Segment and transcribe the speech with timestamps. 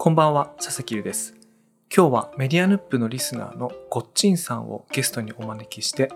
[0.00, 1.34] こんばんは、佐々木優です。
[1.92, 6.12] 今日はメディアヌップのリスナーのごっちんさんをゲストにお招きして、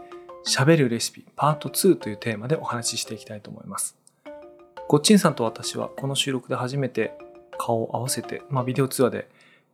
[0.46, 3.96] 喋るレシピパート2というテーマでお話ししていきたいと思います。
[4.88, 7.18] ごっちんさんと私はこの収録で初めて
[7.58, 9.28] 顔を合わせて、まあ、ビデオ通話で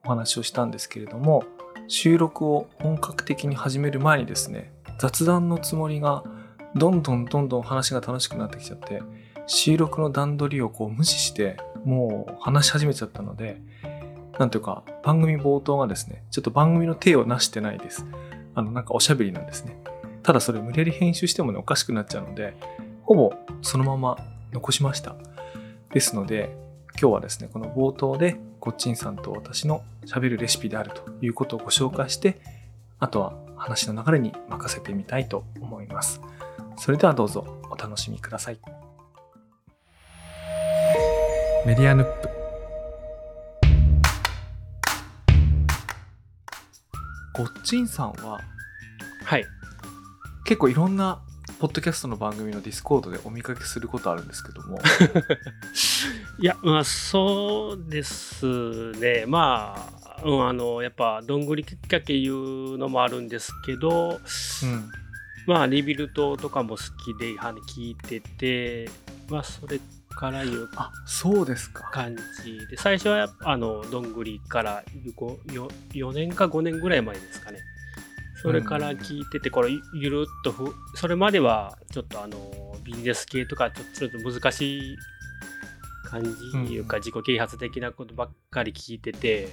[0.06, 1.44] お話をしたんですけれども、
[1.86, 6.24] 収録を本格的に始める前にですね、雑談のつもりが
[6.74, 9.02] どんどんどんどん話が楽しくなってきちゃって、
[9.46, 13.60] 収録の段取りをこう無視して、もう話し始めちゃったので、
[14.38, 18.06] なんていうか、番組冒頭がですね、ちょっと番組の手をなしてないです。
[18.54, 19.76] あの、なんかおしゃべりなんですね。
[20.22, 22.54] ただそれ無理やり編集してもね、おかしくなっちゃうので、
[23.02, 24.18] ほぼそのまま
[24.52, 25.16] 残しました。
[25.92, 26.56] ですので、
[27.00, 32.40] 今日はですね、この冒頭で、こっちんさんと私の喋るレシピであるということをご紹介して、
[32.98, 36.20] あとは話の流れに任せてみたいと思います。
[36.76, 38.58] それではどうぞお楽しみください。
[41.66, 42.37] メディアヌップ
[47.38, 48.40] ごっちんさんは
[49.24, 49.46] はい。
[50.44, 51.22] 結構いろんな
[51.60, 54.80] ポッドキャストの番組のディスコードでお見かけすることあるんですけども
[56.40, 59.24] いや、まあ、そうですね。
[59.28, 64.20] まあ、うん、あの、やっぱ、どんぐりきっかけいうのもあるんですけど、
[64.64, 64.90] うん
[65.46, 68.90] まあ、リビルトとかも好きで、あの聞いてて、
[69.28, 69.80] まあ、それ
[70.18, 74.82] からいうあそうですか感じで、最初はあの、どんぐりから
[75.14, 77.60] ごよ4年か5年ぐらい前ですかね。
[78.42, 84.98] それから聞いてて、これ、ゆゆるっとふ、それまでは、ちょっとあの、ビジネス系とか、ちょちょっと難しい
[86.04, 86.30] 感じ
[86.74, 89.50] いうか、うん自己啓発的なことばっかり聞いてて、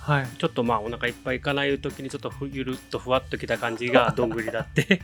[0.00, 5.00] はいちょっとまあ、お腹いっぱいいかない時に、ちょっとふゆるっとふわっときた感じが どんぐりだって。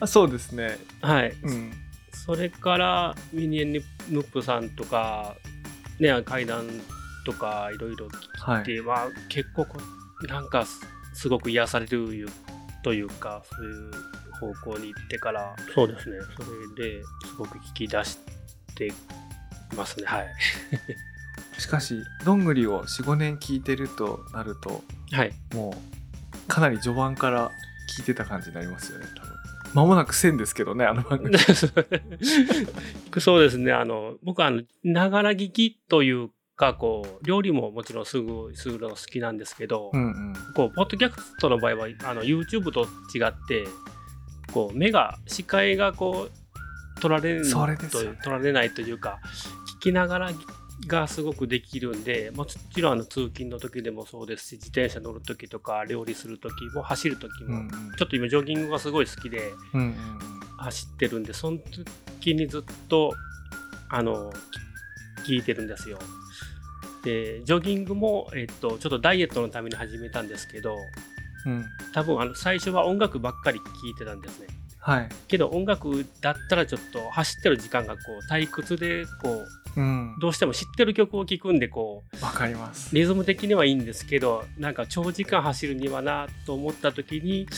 [0.00, 1.36] あそうですねはい。
[1.44, 1.85] うん
[2.24, 5.36] それからミニエンヌップさんとか、
[6.00, 6.66] ね、階段
[7.24, 8.08] とかいろいろ
[8.40, 8.64] はい。
[8.64, 9.66] で、まあ、結構
[10.28, 10.80] なんかす
[11.14, 12.28] すごく癒される
[12.82, 13.90] というかそういう
[14.54, 16.16] 方向に行ってからそうですね。
[16.36, 16.42] そ
[16.78, 18.18] れですごく聞き出し
[18.74, 18.92] て
[19.76, 20.06] ますね。
[20.06, 20.26] はい。
[21.58, 25.32] しかしどんぐりを45年聞いてるとなるとはい。
[25.54, 27.50] もうかなり序盤から
[27.96, 29.35] 聞いてた感じになりますよね多分
[29.76, 31.36] 間もなく1000ですけどねあの番組。
[33.20, 33.72] そうですね。
[33.72, 40.34] あの僕はあのながら聞きというかこう料理ももちろんすぐするの好きなんですけど、うんうん。
[40.54, 43.66] こうポッドキャストの場合はあの YouTube と違って
[44.52, 47.50] こう目が視界がこう取られるね。
[47.50, 47.76] 取
[48.26, 49.20] られないというか
[49.78, 50.30] 聞きながら
[50.86, 59.54] がすごくできるんでもちろんあの通勤の時でもそうですし自転車乗る時とか料理する時も走る時も、うんうんちょっと今ジョギングがすごい好きで
[60.58, 61.58] 走ってるんでその
[62.20, 63.14] 時にずっと
[63.88, 64.30] あの
[65.24, 65.98] き聞いてるんですよ。
[67.02, 70.76] でジョギングも、えっと、ちょっとダイエットのために始めたんですけど
[71.46, 71.64] うんうん
[71.94, 74.48] 多分あの最初は音楽ばっかり聴いてたんですね。
[74.86, 75.08] はい。
[75.26, 79.44] けど音楽だったらちょっと走ってる時間がこう退屈でこ
[79.76, 80.14] ううん。
[80.20, 82.94] どうしても知ってる曲を聴くんでこうわかります。
[82.94, 87.48] リズム的にはいいんですけどなんか長時間走るにはなと思った時に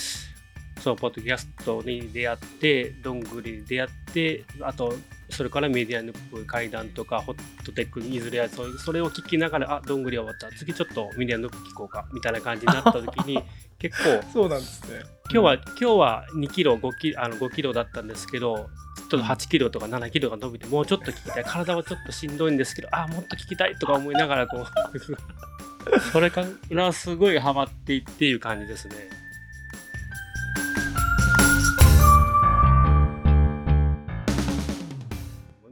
[0.80, 4.94] そうポッドキャストに出会ってどんぐりに出会ってあと
[5.30, 10.50] それからメディアヌップ階段とかホットテックにいずれはそれを聞きながらあどんぐり終わった。
[10.56, 13.42] 次ちょっとメディアヌップ聞こうかみたいな感じになった時に
[13.78, 15.02] 結構そうなんですね。
[15.30, 18.70] 今日は、今日は2キロ5キロあの5キロだったんですけど
[19.10, 21.44] ちょっと8キロとか7キロが伸びてもうちょっと聞きたい。
[21.44, 28.96] 体はちょっとしんどいんですけどあもっと聞きたいとか思いながらこう それからすごいハマっていっていう感じですね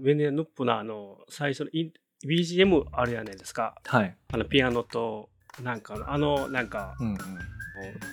[0.07, 1.71] メネヌップのあの最初の
[2.25, 3.75] BGM あるやないですか。
[3.85, 4.17] はい。
[4.33, 5.29] あのピアノと
[5.63, 7.19] なんかあのなんかうんうん。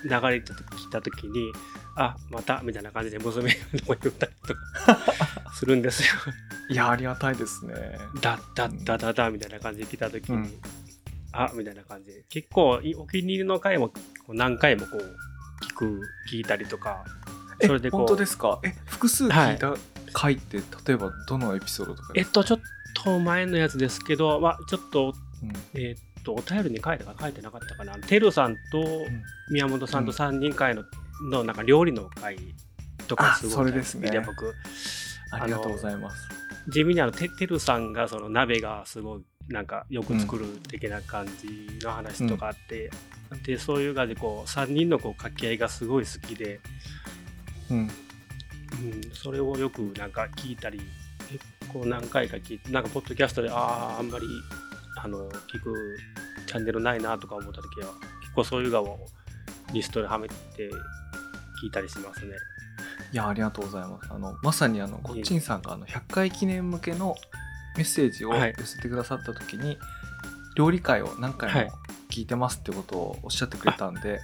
[0.04, 1.50] 流れてきた時に
[1.96, 3.56] 「あまた」みたいな感じで娘が
[3.96, 5.00] 言ったりとか
[5.56, 6.10] するんですよ。
[6.70, 7.74] いやありがたいですね。
[8.22, 10.52] ダッダッダダダみたいな感じで来た時に「うん。
[11.32, 12.26] あみたいな感じで。
[12.28, 13.94] 結構いお気に入りの回も
[14.28, 15.16] 何回もこう
[15.66, 17.06] 聞く聞いたりとか。
[17.62, 18.60] えそれでこう本当ですか？
[18.64, 19.74] え複数聞いた
[20.14, 22.60] 回って、例えばどのエピソードとかえっとちょっ
[23.04, 25.14] と前のやつですけど、まあ、ちょっと
[25.44, 25.82] うん。
[25.82, 27.98] えっとお便りに書いたか書いてなかったかな。
[28.00, 28.84] てるさんと
[29.52, 30.84] 宮本さんと3人会の,、
[31.30, 32.38] のなんか料理の会
[33.08, 34.10] とかあすごいそれですね。
[34.26, 34.54] 僕
[35.32, 36.28] ありがとうございます。
[36.70, 42.90] 地味にあのててるさんがその鍋がすごいなんかよく作る的な感じの話とかあって、
[43.46, 46.62] でそういう感じでこう3人のこう掛け合いがすごい好きで、
[47.70, 47.92] うん
[48.84, 50.82] うん、それをよくなんか聞いたり
[51.30, 54.28] 結構何回か聞いてなんかポッドキャストであああんまり
[55.02, 55.98] あの聞く
[56.46, 57.88] チャンネルないなとか思った時は
[58.22, 59.00] 結構そういう側を
[59.74, 60.36] リストにはめて
[61.64, 62.34] 聞いたりしますね。
[63.12, 64.12] いやありがとうございます。
[64.12, 67.16] あのまさにあのゴッチンさんがあの100回記念向けの
[67.78, 68.54] メッセージをはい。
[68.58, 69.78] 寄せてくださった時に、
[70.56, 71.52] 料理会を何はい。
[71.52, 71.72] 回も
[72.10, 74.20] 聞いてますってことをおっしゃってくれたんで、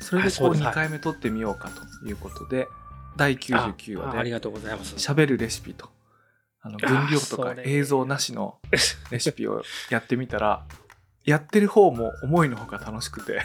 [0.00, 0.64] それでこうあそうです。
[0.64, 2.68] 2回目撮ってみようかということで
[3.16, 4.94] 第99話であありがとうございます。
[4.96, 5.88] 喋るレシピと
[6.60, 8.58] あのあ分量とか映像なしの
[9.10, 10.66] レシピをやってみたら
[11.24, 13.42] やってる方も思いのほか楽しくて、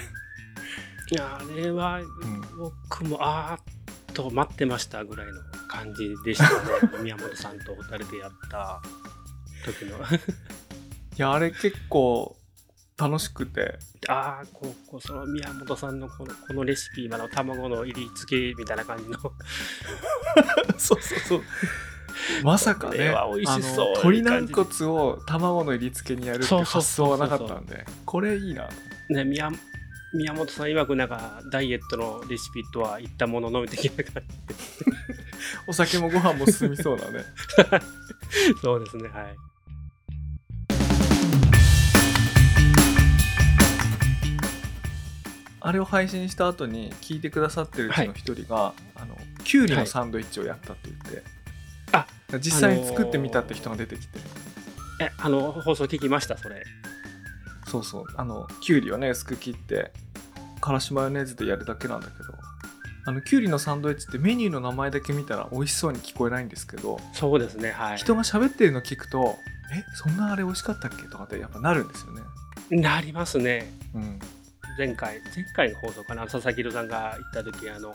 [1.11, 2.05] いやあれはん。
[2.57, 3.63] 僕もあーっ
[4.13, 5.33] と待ってましたぐらいの
[5.67, 6.43] 感じでした
[6.93, 6.97] ね。
[7.03, 8.81] 宮本さんと二人でやった
[9.65, 9.97] 時の。
[9.97, 10.01] い
[11.17, 12.38] やあれ結構
[12.99, 19.17] 楽しくてああこうこうその宮本さんのこのこのレシピ今の卵の入り付けみたいな感じの
[20.77, 21.41] そうそうそう。
[22.43, 28.67] まさかね、これは美味しそうあの鶏軟骨を卵の入り付けにやるって発想はなかったんで、これいいな。
[29.09, 29.49] ね宮
[30.13, 34.23] 宮本さん曰くなんかダイエットのレシピとは言ったもののみ的な感
[35.67, 37.23] お酒もご飯も進みそうなね。
[38.53, 39.48] じ そうですねはい
[45.61, 51.23] あれを配信した後に聞いてくださってるうちの一人が、あのきゅうりのサンドイッチをやったって言って、
[51.91, 52.05] あ。
[52.39, 54.19] 実際に作ってみたって人が出てきて、
[55.01, 56.37] えあの放送聞きました？
[56.37, 56.63] それ。
[57.67, 58.05] そうそう。
[58.15, 59.91] あのきゅうりをね薄く切って
[60.61, 62.33] からしマヨネーズでやるだけなんだけど。
[63.05, 67.97] あのきゅうりのサンドイッチってメニューの名前だけ見たら美味しそうに聞こえないんですけどそうですねはい。
[67.97, 69.35] 人が喋ってるの聞くと
[69.73, 71.03] えそんなあれ美味しかったっけ？
[71.03, 72.21] とかってやっぱなるんですよね。
[72.81, 73.73] なりますね。
[73.95, 74.19] うん、
[74.79, 77.93] 前回前回の放送かな佐々木さんが言った時あの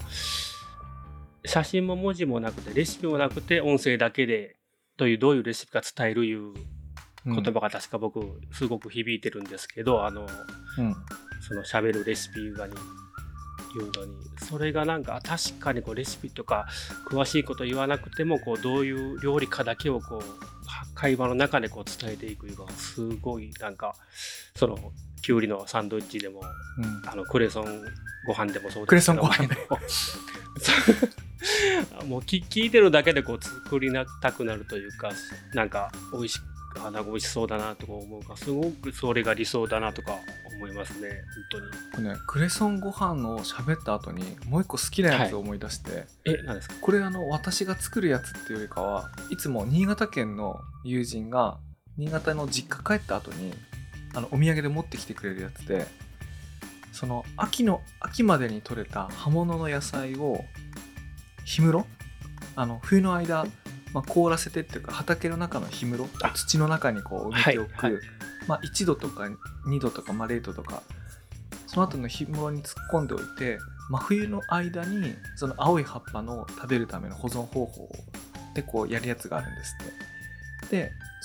[1.44, 4.56] 写真も文字もなくてレシピもなくて音声だけで
[4.96, 6.52] というどういうレシピか伝えるいう
[7.26, 10.26] 言葉が確か僕すごく響いてるんですけど、あの
[10.78, 10.94] うん。
[11.46, 12.74] その喋るレシピがに
[13.74, 16.66] 言うのにそれがなんか確かにこうレシピとか
[17.06, 23.94] 詳しいこと言わなくてもこうどういう料理かだけをこう会話の中でこう伝えていくいうのがすごいなんか
[24.56, 24.78] その
[25.24, 26.42] きゅうりのサンドイッチでも
[26.78, 27.08] うん。
[27.08, 27.84] あのクレソン
[28.26, 29.22] ご飯でもそうクレですけど。
[29.22, 29.56] ソンご飯ね
[30.58, 30.72] そ
[32.02, 35.10] うもう聞聞いてるだけでこう作りなたくなるというか
[35.54, 36.38] なんか美味し
[36.76, 38.22] あなんか美味しそうだなとか思う。
[38.22, 40.16] かすごくそれが理想だなとか
[40.56, 41.08] 思いますね。
[41.50, 41.66] 本当に。
[41.70, 46.74] これねクレソンご飯を喋った後にもう一個好きなやつを思い出して、え何ですか？
[46.80, 51.58] これあの私が作るやつっていうよりかはいつも新潟県の友人が
[51.96, 53.54] 新潟の実家帰った後に
[54.14, 55.86] あのお土産で持ってきてくれるやつで
[56.92, 60.44] その秋の秋までに採れた葉物の野菜を
[61.56, 61.86] 氷室
[62.56, 63.46] あの冬の間、
[63.92, 67.92] まあ、凍らせてっていうか畑の中の氷室あ土の中にこう埋めておく、はい。
[67.92, 68.02] はい
[68.46, 69.24] まあ、1度とか
[69.66, 70.82] 2度とか、まあ、0度とか
[71.66, 73.58] その後の氷室に突っ込んでおいて
[73.90, 77.88] 真冬の間にその青い葉っぱの食べるための保存方法
[78.54, 79.92] でこうやるやつがあるんですって。
[79.92, 80.03] で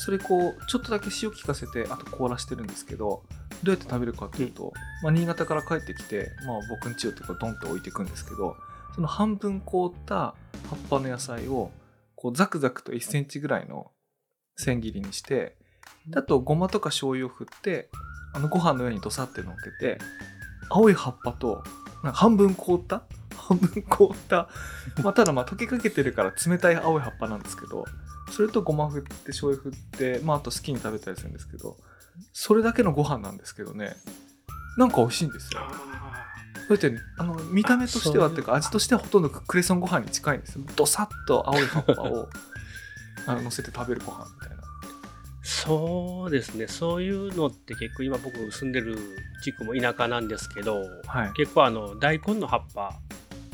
[0.09, 3.21] それこうちょっとだけ塩効かせてあと凍らしてるんですけど
[3.61, 4.73] どうやって食べるかっていうと、
[5.03, 8.55] まあ、新潟から帰ってきて、まあ、僕ん家をってこうドンって置いていくんですけど
[8.95, 10.33] その半分凍った
[10.67, 11.69] 葉っぱの野菜を
[12.15, 13.91] こうザクザクと1センチぐらいの
[14.57, 15.57] 千切りにして
[16.07, 17.91] であとごまとか醤油を振って
[18.33, 19.99] あのご飯の上にどさって乗っけて
[20.71, 21.63] 青い葉っぱと
[22.03, 23.03] なんか半分凍った？
[23.35, 24.49] 半分凍った、
[25.03, 27.85] まあ、ただまあ溶けかけてるから冷たい青い葉っぱなんですけど
[28.31, 31.77] それとごま振って醤油振って、まあ、あと好きに食べたりするんですけど
[32.33, 33.95] それだけのご飯なんですけどね。
[34.77, 35.61] なんか美味しいんですよ。
[35.61, 36.25] あ
[36.69, 40.63] だってあの見た目としてはっていうか味としてはほとんどクレソンご飯に近いんですよ。
[40.75, 42.29] どさっと青い葉っぱを
[43.25, 44.57] あの乗せて食べるご飯みたいな。
[44.57, 44.59] ー
[45.43, 46.67] そうですね。
[46.67, 48.97] そういうのって結構今僕住んでる
[49.43, 51.33] 地区も田舎なんですけどはい。
[51.33, 52.99] 結構あの大根の葉っぱ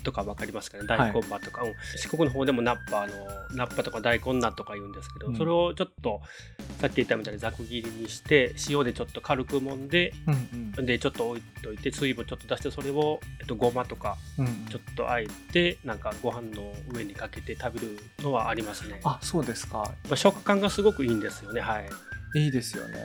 [0.05, 0.85] とか分かりますかね？
[0.87, 1.73] 大根葉とか、うん。
[1.97, 3.13] 四国の方でもナッパあの
[3.53, 5.35] ナッパとか大根菜とか言うんですけど、うん。
[5.35, 6.21] それをちょっと
[6.79, 10.85] さっき言ったみたいにざく切りにして塩でちょっと軽く揉んでうんうん。
[10.85, 19.91] でちょっと置いといて水分ちょっと出してそれを、えっと、ごまとかうんちょっとあえてなんかご飯の上にかけて食べるのはありますね、まあそうですか。
[20.09, 21.61] あ、食感がすごくいいんですよね。
[21.61, 21.89] はい。
[22.35, 22.99] いいですよね。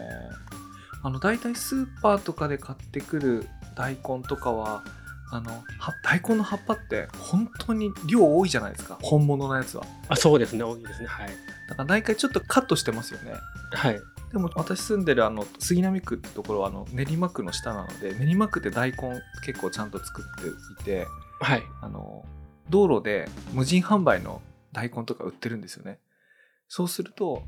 [1.03, 4.85] あの大体スーパーとかで買ってくる大根とかは
[5.33, 8.99] あのは大根の葉っぱって本当に量多いじゃないですか。
[9.03, 9.85] 本物のやつは。
[10.09, 10.65] あそうですね。
[10.65, 11.07] 多いですね。
[11.07, 11.29] はい。
[11.69, 13.33] だから毎回ちょっとカットしてますよね。
[13.73, 14.01] はい。
[14.33, 21.07] でも私住んでるあの杉並区ってところはあの練馬区の下なので練馬区で大根結構ちゃんと作っていて
[21.41, 21.63] はい。
[21.81, 22.25] あの
[22.69, 25.99] 道路で無人販売の大根とか売ってるんですよね。
[26.69, 27.43] そうすると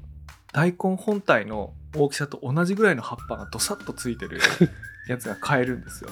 [0.53, 4.41] 大根本体の大きさと同じぐらいの葉っぱがどさっとついてる
[5.09, 6.11] やつが買えるんですよ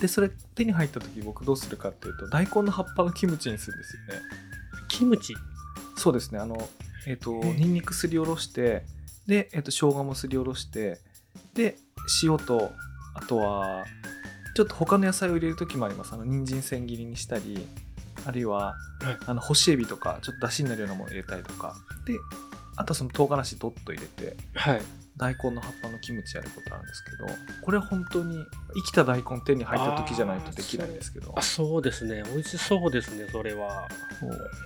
[0.00, 4.22] でそれ手に入った時僕どうするかっていうと大根の葉っぱのキムチにするんですよね。
[4.88, 5.34] キムチ？
[5.96, 6.38] そうですね。
[6.38, 6.68] あの
[7.06, 8.84] えっ、とへえニンニクすりおろして
[9.26, 10.98] で、えっと生姜もすりおろして
[11.54, 11.76] で
[12.22, 12.72] 塩と
[13.14, 13.84] あとは
[14.54, 16.12] ちょっと他の野菜を入れる時もあります。
[16.12, 17.66] あの人参千切りにしたり
[18.26, 18.74] あるいは、は
[19.12, 19.18] い。
[19.26, 21.74] あの干しエビとかちょっと出汁になるようなものを入れたりとか。
[22.06, 22.14] で
[22.76, 24.36] あとはその唐辛子ドッと入れて。
[24.54, 24.82] はい
[25.16, 27.26] 大根の葉っぱのキムチやることあるんですけど
[27.62, 28.44] これは本当に
[28.74, 31.32] 生きた大根手に入った時じゃないとできないんですけど。
[31.36, 32.22] あそうですね。
[32.26, 33.88] 美味しそうですねそれは。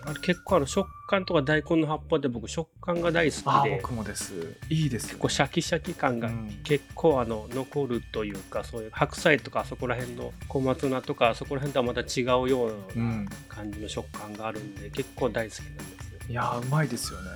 [0.07, 3.77] あれ結構あの食感とか大根の葉っぱで僕食感が大好あきで。
[3.83, 4.33] 僕もです。
[4.69, 6.61] いいですよ、結構シャキシャキ感がうん。
[6.65, 13.29] 結構あの残るというかそういう白菜とかあそこら辺の小松菜とかあそこら辺とはまた違うよううなん。
[13.49, 16.19] 感じの食感があるんで結構大好きなんですよ。
[16.29, 17.29] いやーうまいですよね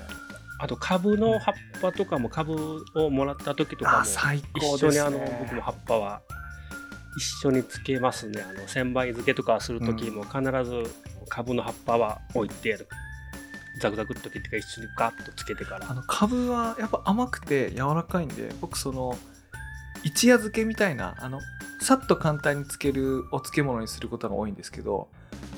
[0.58, 5.26] あと株の葉っぱとかも株をもらった時とかも一緒にあですね。
[5.26, 6.23] の僕も葉っぱは
[7.16, 8.42] 一緒につけますね。
[8.42, 10.84] あの千倍漬けとかする時も必ず
[11.28, 12.78] 株の葉っぱは置いて
[13.80, 15.90] ザクザクっと切って一緒にガッとつけてから。
[15.90, 19.18] あのカブはやっぱ甘くて柔らかいんで僕その
[20.04, 21.40] 一夜漬けみたいなあの
[21.80, 25.08] さっと簡単につけるお漬物にすることが多いんですけど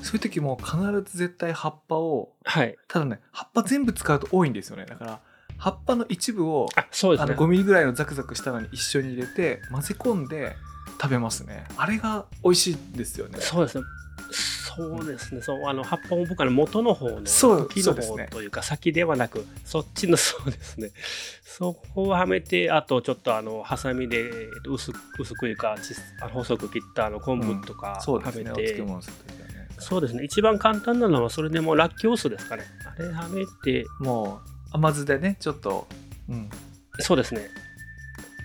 [0.01, 0.77] そういう時も必
[1.11, 2.75] ず絶対葉っぱをはい。
[2.87, 4.85] ただね葉っぱ全部使うと多いんですよね。
[4.85, 5.19] だから
[5.57, 7.33] 葉っぱの一部をあそうですね。
[7.33, 10.55] あの5ミリぐらいのザクザクしたのに一緒に入れて混ぜ込んで
[11.01, 11.65] 食べますね。
[11.77, 13.39] あれが美味しいですよね。
[13.39, 13.83] そうですね。
[14.31, 15.41] そうですね。
[15.41, 18.23] そうあの葉っぱも僕は元の方のそう茎のそうですね。
[18.25, 20.91] 方というか先ではなくそっちのそうですね。
[21.43, 24.29] そこをはめてあとちょっとあのハサミでえ
[24.59, 29.36] っと薄く薄くいうかちあの細く切ったあの昆布とかそうですはめて、ねお漬物する時はね
[29.79, 30.23] そうですね。
[30.23, 32.63] 一番簡単なのはそれでもラッキョウ酢ですかね。
[32.85, 35.87] あれはめてもう甘酢でねちょっと
[36.29, 36.49] うん
[36.99, 37.49] そうですね。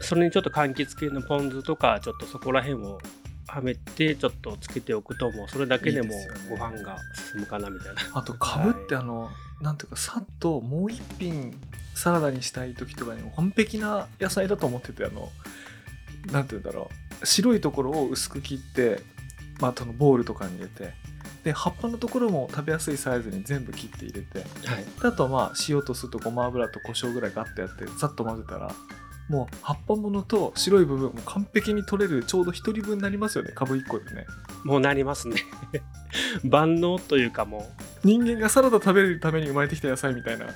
[0.01, 2.99] それにちょっと柑橘系のポン酢とかちょっとそこら辺を
[3.47, 6.15] はめてちょっとつけておくともうそれだけでも
[6.49, 6.99] ご飯が
[7.33, 8.01] 進むかなみたいな。
[8.15, 11.59] あとかぶってあの、なんていうかさっともう一品
[11.95, 15.31] サラダにしたい時とかにも完璧な野菜だと思っててあの
[16.33, 16.91] なんていうんだろ
[17.23, 19.01] う白いところを薄く切って、
[19.61, 20.95] まあ、そのボウルとかに入れて
[21.45, 24.39] で葉っぱのところも食べやすいサイズに全部切って入れて。
[24.67, 24.85] はい。
[24.85, 28.73] であとはまあ塩と酢とごま油と胡椒ぐらいガッとやってざっと混ぜたら
[29.29, 33.53] もう葉っぱものと白い部分も完璧に取れるちょうど1人分になりますよね。
[33.55, 34.27] 株1個でね。
[34.63, 35.37] もうなりますね。
[36.45, 37.71] 万能というかも
[38.05, 40.47] 人間がサラダ食べるために生まれてきた野菜みたいな。
[40.47, 40.55] う、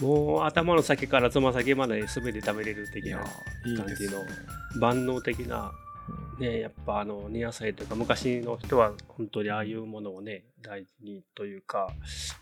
[0.04, 4.30] もう頭の先からつま先まで全て食べれる的なーいいですよね
[4.76, 5.89] 万能的な、うん
[6.38, 11.88] ね、やっぱあの、根野菜というか昔の人は本当にああいうものをね、大事にというか、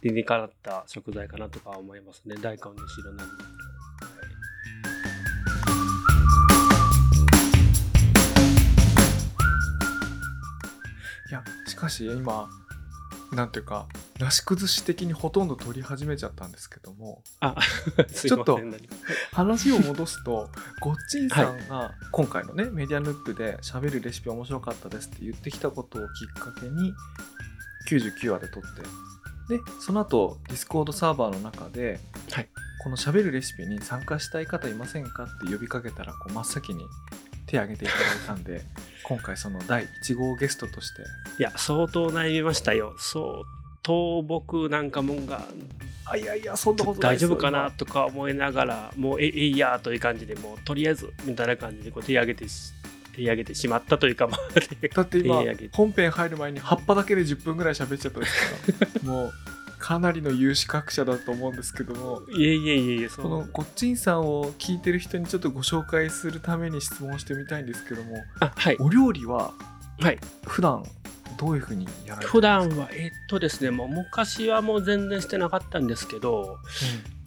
[0.03, 2.37] 理にかなった食材かなとか思いますね。
[2.37, 3.69] 大根にしろ何にしろ。
[11.31, 12.49] いやしかし今
[13.33, 13.87] なんていうか
[14.19, 17.57] なし崩し的にほとんど録り始めちゃったんですけどもあ、
[18.13, 18.59] ちょっと
[19.33, 20.49] 話を戻すと
[20.81, 26.95] ごっちんさんが今回のねメディアヌップで喋るレシピ面白かったですって言ってきたことをきっかけに
[27.89, 32.49] 99話で録ってでその後ディスコードサーバーの中で、はい。
[32.81, 36.85] この喋るレシピに参加したい方いませんかって呼びかけたらこう真っ先に
[37.49, 38.63] 手挙げていただいたんで
[39.03, 41.03] 今回その第1号ゲストとして。
[41.39, 42.95] いや、相当悩みましたよ。
[42.99, 43.43] 相
[43.83, 45.47] 当僕なんかもんが
[46.05, 52.73] あいやいやそんなことない大丈夫かなとか思いながら、もうええいやという感じで、もうとりあえずみたいな感じでこう手挙げてし
[53.15, 54.41] 手挙げてしまったというか、まあ、
[54.95, 59.05] だって今本編入る前に葉っぱだけで10分ぐらい喋っちゃったですから。
[59.11, 59.33] もう
[59.89, 69.55] かなりの有資格者だと思うんですけどもいえいえいえいえ、そこのごっちんさんを聞いてる人にちょっとご紹介するために質問してみたいんですけどもあはい、お料理は
[70.01, 70.19] はい。
[70.47, 70.85] 普段
[71.39, 72.33] どういうふうにやられてるんですか？
[72.33, 76.59] 普段は、えっとですね、もう昔はもう全然してなかったんですけど、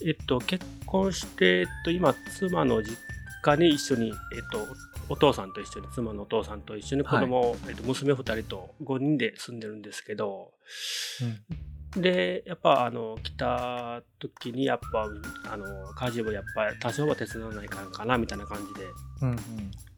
[0.06, 2.96] えっと、結婚して、えっと、今、妻の実
[3.42, 4.14] 家に一緒に、えっ
[4.52, 4.68] と、
[5.10, 10.52] お父さんと一緒に、妻のお父さんと一緒に子供、えっと、娘2人と5人で住んでるんですけど、
[11.24, 11.40] うん
[11.96, 15.08] で、やっぱ、あの、来た時に、やっぱ、
[15.52, 18.88] あの、家事をやっぱり多少は手伝わないかんかな、みたいな感じで、
[19.22, 19.38] うんうん。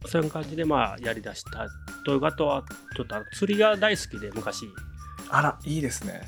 [0.08, 1.68] そういう感じで、まあ、やりだした
[2.06, 2.64] と、あとは、
[2.96, 4.68] ちょっと釣りが大好きで、昔。
[5.30, 6.22] あらいいですね。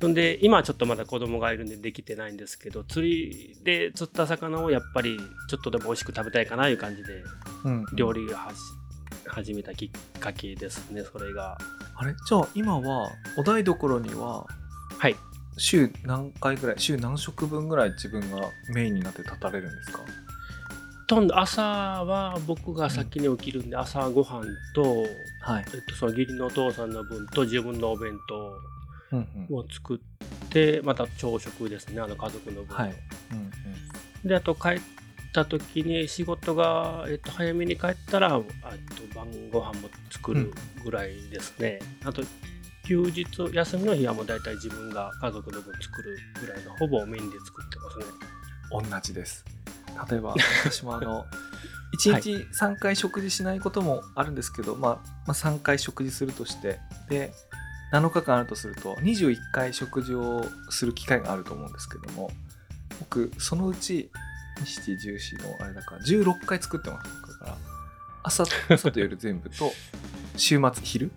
[0.00, 5.18] そんで今はちょっとまだ子供がいるんでできてないんですけど釣りで釣った魚をやっぱり
[5.50, 7.22] ちょっとでも美味しく食べたいかないう感じで
[7.64, 11.58] うん料理をはじ始めたきっかけですねそれが。
[11.96, 12.14] あれ？
[12.26, 14.46] じゃあ今はお台所には
[15.00, 15.16] はい。
[15.56, 20.00] 週何回ぐらい週何食分ぐらい自分がメインになって立たれるんですか？
[21.06, 25.06] とんど朝は僕が先に起きるんで、朝ごはんと、
[25.40, 28.60] はい、えっと、その義理のお父さんの分と自分のお弁当
[29.12, 29.56] うんうん。
[29.56, 32.94] を作ってまた朝食ですねあの家族の分、はい。
[33.32, 34.28] うんうん。
[34.28, 34.80] であと帰っ
[35.32, 38.44] た時に仕事が、えっと、早めに帰ったらあと
[39.14, 40.52] 晩ご飯も作る
[40.84, 42.22] ぐらいですね、あと
[42.84, 48.04] 休日休みの日はもう大体自分が家族の分作るぐらいのほぼメインで作ってますね。
[48.70, 49.44] 同じです。
[50.10, 50.34] 例えば
[50.64, 51.26] 私もあの
[51.98, 57.32] 1日3回食事しないこともあるんですけど、まあ、まあ3回食事するとしてで
[57.92, 62.30] 7日間あるとすると21回食事をする機会があると思うんですけども
[63.00, 64.10] 僕そのうち
[64.64, 67.56] 714のあれだから16回作ってますだから
[68.22, 69.72] 朝朝と夜全部と
[70.36, 71.10] 週末昼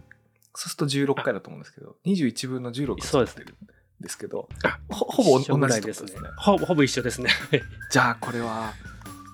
[0.56, 3.68] そうすると16回だと思うんですけど21分の16そうです作ってるん
[4.02, 4.50] ですけど
[4.90, 6.12] ほほぼ同じですね。
[6.38, 7.30] ほぼほぼ一緒ですね。
[7.90, 8.74] じゃあこれは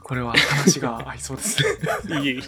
[0.03, 1.61] これは話が合いそうです
[2.09, 2.21] ね。
[2.23, 2.41] いえいえ。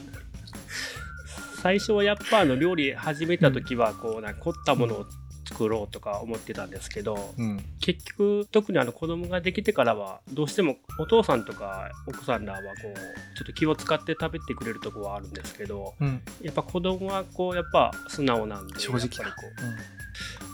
[1.62, 5.06] 最初はやっぱあの料理始めた時はこうな凝ったものを
[5.52, 7.64] 作ろうとか思ってたんですけど、うん。
[7.80, 16.22] 結局特にあの子供ができてからはどうしてもお父さんとか奥さんらはこうちょっと気を使って食べてくれるところはあるんですけどうん。
[16.42, 19.24] やっぱ子供はこうやっぱ素直なんで正直こ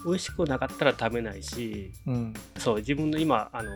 [0.06, 2.14] う美味しくなかったら食べないしうん。
[2.14, 3.70] うんそう自分の今あの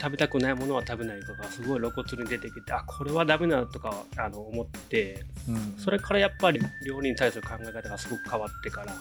[0.00, 5.74] 食べたくないものは食べないとかすごい露骨に出てきてあこれはダメだとかあの思ってうん。
[5.78, 8.94] それからやっぱり料理に対する考え方がすごく変わってから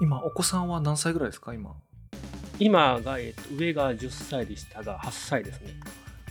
[0.00, 1.74] 今お子さんは何歳ぐらいですか今？
[2.58, 5.68] 今が、えっと、上が10歳で下が8歳ですね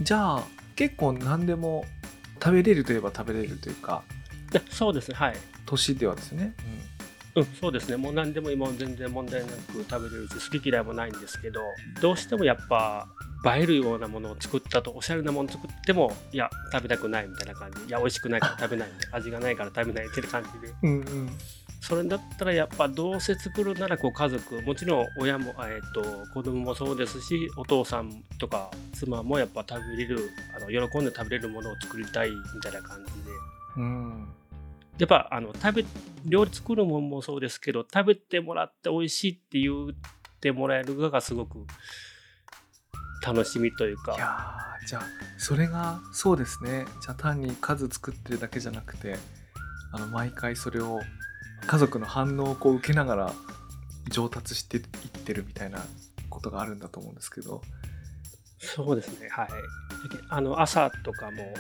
[0.02, 0.44] じゃあ
[0.76, 1.86] 結構何でも
[2.42, 4.04] 食べれるといえば食べれるというか
[4.52, 5.36] で そうですねはい
[5.66, 6.56] 年ではですね、
[7.36, 7.98] うん、そうですね。
[7.98, 11.62] もう何でも今全然問題なく食べれるし、好き嫌いもないんですけど、
[12.02, 13.08] どうしてもやっぱ
[13.56, 17.84] 映えるようなものを作ったと、おしゃれなものを作っても、いや、食べたくないみたいな感じ。
[17.86, 18.90] いや、美味しくないから食べない。
[19.12, 20.74] 味がないから食べないっていう感じで。
[20.82, 21.30] うん、うんうん
[21.82, 33.32] それだったらやっぱどうせ作るならこう家族、もちろん親も、えっと、子供もそうですし、お父さんとか妻もやっぱ食べれる、あの喜んで食べれるものを作りたいみたいな感じで。
[33.78, 34.34] うん
[35.00, 35.86] やっぱあの食べ
[36.26, 39.96] 料理作るもんもそうですけど食べてもらって美味しいって言っ
[40.42, 41.66] てもらえるのがすごく
[43.26, 44.28] 楽しみというかいや
[44.86, 45.04] じゃあ
[45.38, 49.16] それがそうですねじゃあ単に数作ってるだけじゃなくて
[49.94, 51.00] あの毎回それを
[51.66, 53.34] 家族の反応をこう受けながら
[54.10, 55.84] 上達していってるみたいな
[56.30, 57.62] ことがあるんだと思うんですけど。
[58.62, 59.48] そうですねはい。
[60.30, 61.54] あの朝とかも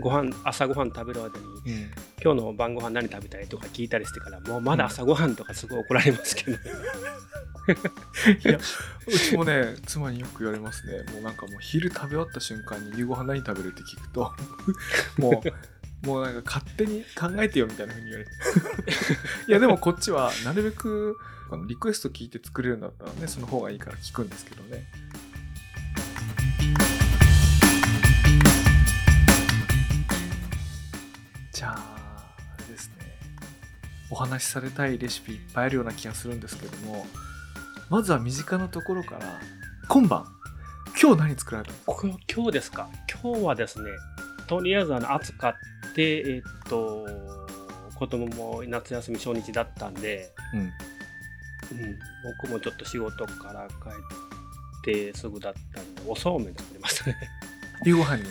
[0.00, 1.90] ご飯朝ごはん食べる間にうん。
[2.22, 6.58] 今日の晩ご飯何食べたいとか聞いたりしてからもうまだ朝ごはんとかすごい怒られますけど、い
[8.44, 8.58] や
[9.06, 11.02] うちもね妻によく言われますね。
[11.12, 14.32] もうなんかもう昼食べ終わった瞬間に夕ご飯何食べるって聞くと
[15.18, 15.48] もう
[16.04, 18.30] もうなんか勝手に考えてよみたいな風に言われて。
[19.48, 21.16] いやでもこっちはなるべく
[21.50, 24.84] あのリクエスト聞いて作れるんだったらねその方がいいから聞くんですけどね。
[31.52, 33.18] じゃああれですね。
[34.10, 37.06] お話しされたいレシピいっぱいあるような気がするんですけども
[37.88, 39.40] まずは身近なところから。
[39.88, 40.24] 今晩。
[41.00, 41.92] 今日何作られたんですか？
[41.92, 42.88] こ今日ですか？
[43.22, 43.90] 今日はですね
[44.46, 45.54] とりあえずあの暑かっ
[45.94, 47.06] てえっと
[47.98, 50.60] 子供も夏休み初日だったんでうん。
[50.60, 51.98] うん、
[52.42, 57.16] 僕もちょっと仕事から帰ってすぐだったんでおそうめん作りましたね。
[57.86, 58.24] 夕ご飯に？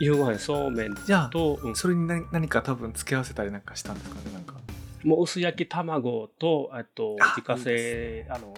[0.00, 1.74] 夕ご飯そうめんじゃあと、うん。
[1.74, 4.54] それに何何か多分付け合わせたりなんかしたんですかねなんか。
[5.02, 8.54] もう薄焼き卵とあとあ自家製あの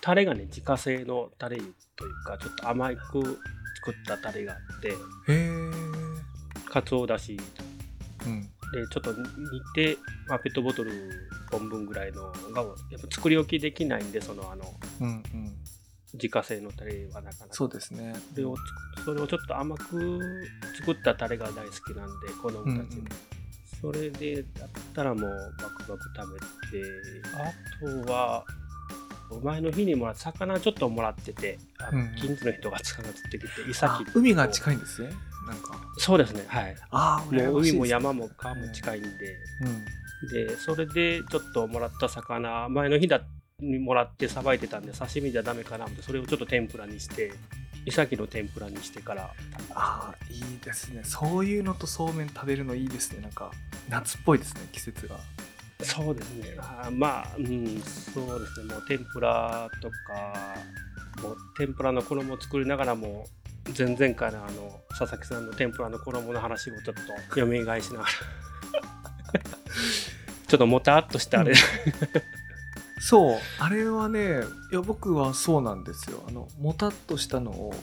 [0.00, 3.22] タレがね自家製のタレというかちょっと甘く
[3.76, 4.88] 作ったタレがあって。
[4.88, 4.94] へ
[5.28, 5.70] え
[6.74, 7.38] かつおだし。
[8.26, 8.42] うん。
[8.42, 8.48] で
[8.90, 9.18] ちょっと煮
[9.74, 10.90] て、まあ、ペットボトル
[11.52, 14.64] 本分ぐらいのがやっぱ作り置きできないんでそのあの
[15.00, 15.56] うんうん。
[16.14, 17.48] 自家製のタレはなかなか。
[17.50, 18.14] そうですね。
[18.32, 18.56] それを
[19.04, 20.20] それをちょっと甘く
[20.78, 23.08] 作ったタレが大好きなんで子供たちも、うんうん。
[23.80, 26.46] それでだったらもうバクバク食べて
[27.34, 28.44] あとは
[29.42, 31.58] 前の日にもらった魚ちょっともらってて
[32.18, 35.10] 近所の人が魚釣ってきてイあサキ海が近いいんですね
[35.46, 35.76] なんか。
[35.98, 36.44] そうですね。
[36.46, 36.76] はい。
[36.90, 39.08] ああもう海も山もも川も近いんで、
[40.22, 40.28] うん。
[40.28, 43.20] でそれでちょっともらった魚前の日だ
[43.60, 47.32] にもらってさばいてたんで刺身じゃダメかなってそれをちょっと天ぷらにして
[47.86, 49.30] イサキの天ぷらにしてから。
[49.74, 51.02] ああいいですね。
[51.04, 53.20] そういうのとそうめん食べるのいいですね。
[53.20, 53.50] なんか
[53.88, 55.16] 夏っぽいですね季節が。
[55.82, 56.56] そうですね。
[56.58, 58.72] あーまあ、うん、そうですね。
[58.72, 60.54] もう天ぷらとか、
[61.22, 63.26] もう天ぷらの衣を作りながらも
[63.76, 67.00] 前々回のあの佐々木さんの天ぷらの衣の話をちょっと
[67.30, 68.10] 読み返しながら。
[70.46, 71.54] ちょっともたっとしたあれ、
[73.00, 73.38] そう。
[73.58, 76.22] あれはねいや僕はそうなんですよ。
[76.28, 77.74] あのもたっとしたのを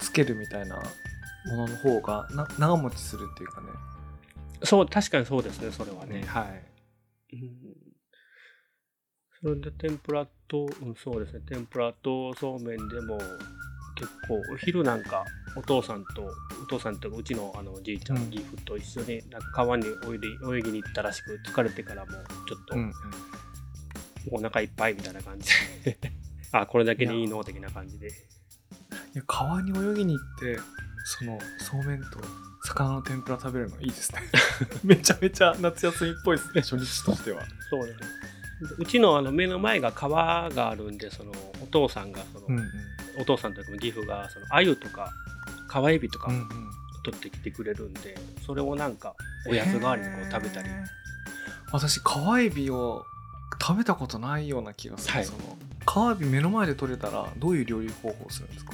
[0.00, 3.68] つけるみたいなものの方がな長持ちするっていうかね。
[4.62, 6.62] そう確かにそうですねそれはね、はい、
[7.32, 7.50] うん、
[9.42, 11.40] それで天ぷらと、うん、そうですね。
[11.46, 13.18] 天ぷらとそうめんでも
[14.00, 16.22] 結構お昼なんかお父さんと
[16.62, 22.12] お父さんとうちのあのおじいちゃん、うん義父と一緒になんか川に泳いで泳ぎに行ったらしく疲れてからも
[22.48, 22.92] ちょっとうんうん。
[24.32, 25.50] お腹いっぱいみたいな感じ
[25.84, 25.98] で。
[26.52, 27.44] あこれだけでいいの？
[27.44, 28.08] 的な感じで。
[28.08, 28.12] い
[29.14, 30.58] や川に泳ぎに行って
[31.04, 32.20] そのそうめんと
[32.64, 34.20] 魚の天ぷら食べるのいいですね。
[34.82, 37.42] めちゃめちゃ夏休みっぽいですね初日としては。
[37.68, 38.00] そうです。
[38.00, 38.06] ね
[38.78, 41.32] うちのあの目の前が川があるんでその
[41.62, 42.70] お父さんがその、うんうん
[43.18, 45.10] お父さんとか義父がその鮎とか
[45.68, 46.46] 川エビとかうんうん。
[47.02, 49.14] 取ってきてくれるんで、それをなんか
[49.48, 50.68] おやつ代わりにこう食べたり。
[51.72, 53.06] 私川エビを
[53.58, 55.24] 食べたことないような気がする、はい。
[55.24, 55.38] その
[55.86, 58.72] 川エビ目の前で取れたらどういう料理方法をするんですか？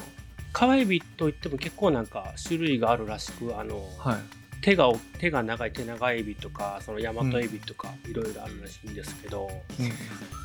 [0.52, 4.18] 川エビといっても結構なんか種類があるらしくあの、はい
[4.62, 9.48] 手が手が長い手長エビとかそのヤマトエビとかいろいろあるらしいんですけど、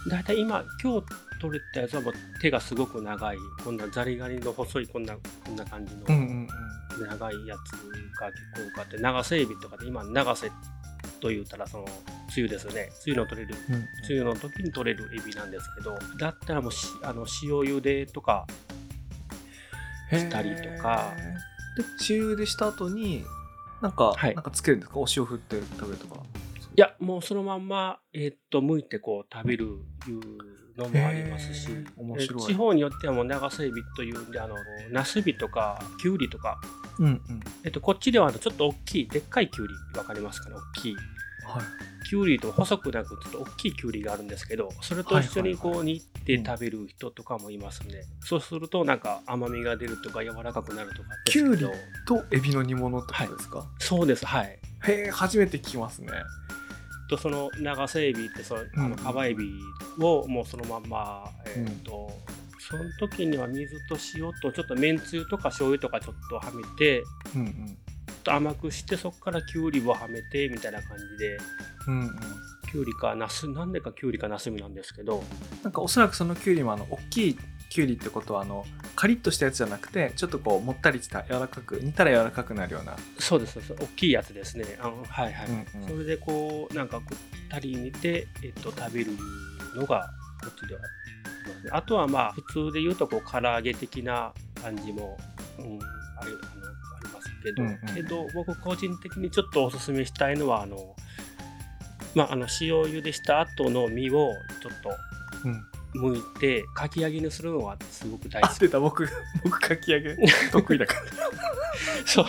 [0.08, 1.08] だいたい今今日
[1.40, 7.72] 取れたやつはもう手がすごく長いこんなザリガニの細いこんなこんな感じの長いやつ
[8.20, 10.52] が結構多かって長瀬エビとかで今長瀬
[11.20, 11.94] と言ったらその梅
[12.38, 12.90] 雨ですよね。
[13.06, 18.46] 梅雨の取れるうん梅雨の時に取れるエビなんですけどだったらもうしあの塩茹でとか
[20.12, 21.14] したりとか。
[21.76, 23.24] で中でした後に
[23.82, 24.36] なんか、はい。
[24.36, 25.00] なんかつけるんですか？
[25.00, 26.22] お塩振って食べるとか。
[26.74, 31.70] いやもうそのまんま、えーっと剥いてこう食べるいうのもありますし。
[31.98, 32.44] 面白い。
[32.44, 34.56] え地方によってはもう長瀬エビというんであの
[34.92, 36.62] ナスビとかキュウリとか、
[37.00, 37.22] うんうん。
[37.64, 40.56] えっと、こっちではあのちょっと大きいでっかいキュウリわかりますかね？
[40.56, 40.96] 大きい。
[40.96, 41.00] は
[41.60, 41.64] い。
[42.08, 54.26] キュウリと細くなくちょっと大きいキュウリがあるんですけどそれと一緒にこう煮て食べる人とかもいますね、そうするとなんか甘みが出るとか柔らかくなるとかですけどキュウリとエビの煮物ってことですか、そうです。
[54.26, 54.60] はい。
[54.84, 56.12] へえ初めて聞きますね。
[57.10, 58.90] とその長瀬エビってそのあうん。
[58.92, 59.52] のカバエビ
[60.00, 62.12] をもうそのまんま、えーと
[62.70, 67.04] その時には水と塩とちょっとめんつゆとか醤油とかちょっとはめて
[67.36, 67.54] うんうん。
[67.54, 67.74] ちょ
[68.14, 71.38] っと甘くしてそこからきゅうりをはめてみたいな感じで。
[71.88, 72.10] うんうん
[72.72, 75.24] きゅうりかナスなんでかきゅうりかナスビなんですけど
[75.64, 77.38] なんかおそらくそのキュウリもあの大きい
[77.70, 83.92] キュウリってことはあのカリッとしたやつじゃなくてちょっとこうもったりした柔らかく煮たら柔らかくなるような、そうですそうです。
[83.94, 84.78] 大きいやつですね。
[84.82, 85.82] あのはいはい、うん。
[85.82, 87.18] うんそれでこうなんかくっ
[87.50, 89.12] たり煮て、えっと、食べる
[89.76, 90.10] のが
[90.44, 95.18] こっちではありますねあとはまあ普通で言うとこう唐揚げ的な感じも、
[95.58, 95.80] うん、
[96.20, 97.96] あるあのありますけど、うんうん。
[97.96, 100.94] けど僕個人的にちょっとおすすめしたいのはあの
[102.16, 104.90] まああの塩茹でした後の身をちょっと
[105.44, 108.52] うん、剥いてかき揚げにするのがすごく大好き。
[108.52, 109.08] あ出た僕
[109.44, 110.16] 僕かき揚げ。
[110.52, 111.02] 得意だから。
[112.06, 112.26] そう。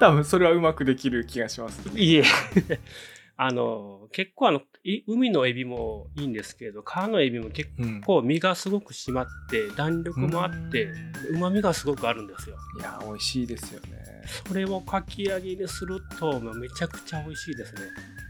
[0.00, 1.88] 多分それはうまくできる気がします。
[1.94, 2.24] いえ。
[3.38, 8.00] あの結構あのい海のエビもいいんですけど川のエビも結うん。
[8.00, 10.88] 構身がすごく締まって弾力もあって
[11.30, 12.56] うまみがすごくあるんですよ。
[12.80, 14.04] いや美味しいですよね。
[14.48, 17.82] それをかき揚げにするとめちゃくちゃ美味しいですね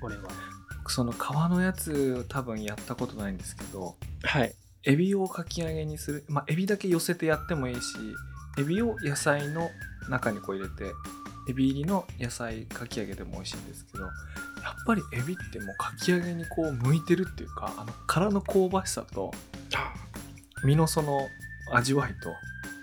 [0.03, 0.25] これは
[0.91, 4.55] その皮のやつ多分やったことないんですけどはい。
[4.85, 7.97] エビをかき揚げにするまあエビだけ寄せてやってもいいし
[8.59, 9.71] エビを野菜の
[10.09, 10.93] 中にこう入れて
[11.49, 14.13] エビ入りの野菜かき揚げでも美味しいんですけどやっ
[14.87, 19.33] ぱりエビってもうかき揚げにこう向いてるっていうかあの殻の香ばしさと
[20.65, 21.29] 身のその
[21.73, 22.33] 味わいと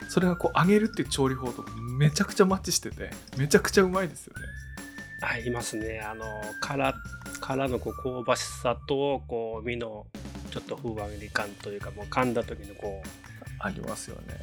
[0.09, 1.63] それがこう揚げるっていう調理法と
[1.97, 4.41] めちゃくちゃマッチしててめちゃくちゃうまいですよね
[5.23, 6.01] あいますね。
[6.01, 6.25] あの
[6.59, 6.93] 殻
[7.39, 10.05] 殻のこう香ばしさとこう身の
[10.51, 13.07] ちょっと風揚げ感というかもう噛んだ時のこう
[13.59, 14.39] ありますよね。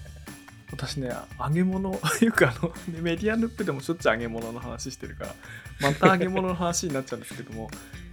[0.73, 1.91] 私ね揚げ物
[2.23, 5.35] よくあのメディアヌップでもしょっちゅう揚げ物の話してるから
[5.81, 7.69] また揚げ物の話になっちゃうんですけども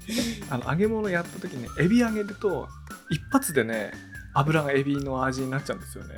[0.49, 2.67] あの揚げ物やった時にエビ揚げると
[3.12, 3.91] 一発でね
[4.34, 6.15] 油がエビの味になっちゃうんですよね。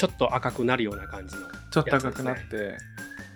[0.00, 2.78] ちょっと赤くなるような感じのちょっと赤くなって、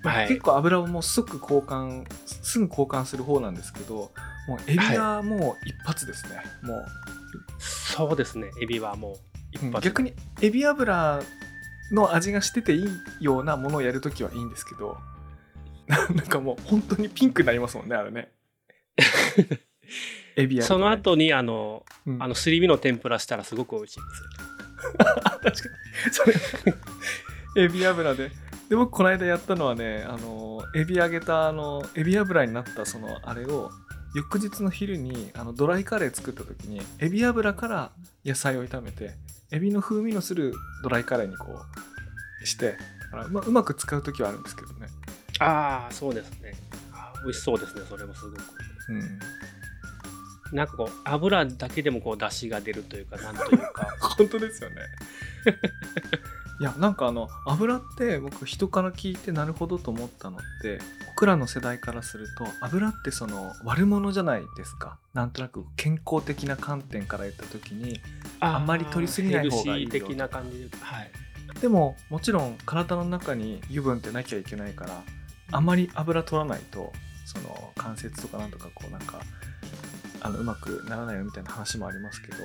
[0.05, 0.29] はい。
[0.29, 4.13] 結構油をもうすぐ交換すぐ交換する方なんですけど
[4.47, 6.87] もうエビはもう一発ですね、もう。
[7.59, 8.51] そうですね。
[8.61, 9.17] エビはもう
[9.53, 9.85] 一発。
[9.85, 11.23] 逆にエビ油
[11.93, 12.89] の味がしてていい
[13.21, 14.99] ようなものをやるときはいいんですけど
[15.87, 18.31] なんかもう本当にピンクになりますもんねあれね。
[20.37, 20.79] エビやるとね。
[20.79, 22.23] その後にあのうん。
[22.23, 24.29] あのすり身の天ぷらしたらすごく美味しいんですよ。
[25.25, 25.55] 確かに。
[26.13, 26.27] そ
[27.57, 28.31] れエビ油で
[28.75, 33.71] で僕この間やったのはねあのエビ揚げたあのエビ油になったそのあれを
[34.17, 37.93] 翌日の昼にあのドライカレー作った時にエビ油から
[38.25, 39.13] 野菜を炒めて
[39.53, 41.47] エビの風味のするドライカレーにこ
[42.43, 42.75] うして
[43.13, 44.89] まあうまく使う時はあるんですけどね。
[45.39, 46.55] ああそうですね。
[47.23, 48.43] 美味しそうですねそれもすごく。
[48.89, 48.93] う
[50.53, 50.57] ん。
[50.57, 53.95] なんかこう油だけでもこう出汁が出るというかなんというか。
[54.19, 54.77] 本当ですよね
[56.61, 64.99] いやなんかあの油って僕人から聞いてなるほどと思ったのって僕らの世代からすると油ってその悪者じゃないですか。
[65.15, 68.01] なんとなく健康的な観点から言った時に
[68.41, 70.77] あんまり取りすぎない方がいいよ的な感じで。
[70.81, 71.11] はい。
[71.61, 75.03] でももちろん体の中に油分ってなきゃいけないから
[75.53, 76.93] あんまり油取らないと
[77.27, 79.21] その関節とかなんとかこうなんか
[80.21, 82.37] あのうまくならないよみたいな話もありますけど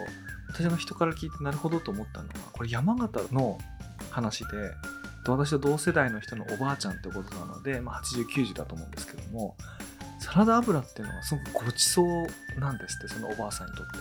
[0.50, 3.58] 私の人から聞いてなるほどと思ったのはこれ山形の
[4.12, 4.72] 話で
[5.28, 9.56] 私と同世代の人のおばあちゃんってことなので、まあ、8090だと思うんですけども
[10.20, 13.94] サラダ油っていうのはすごくごちそうなんですってそのおばあさんにとって。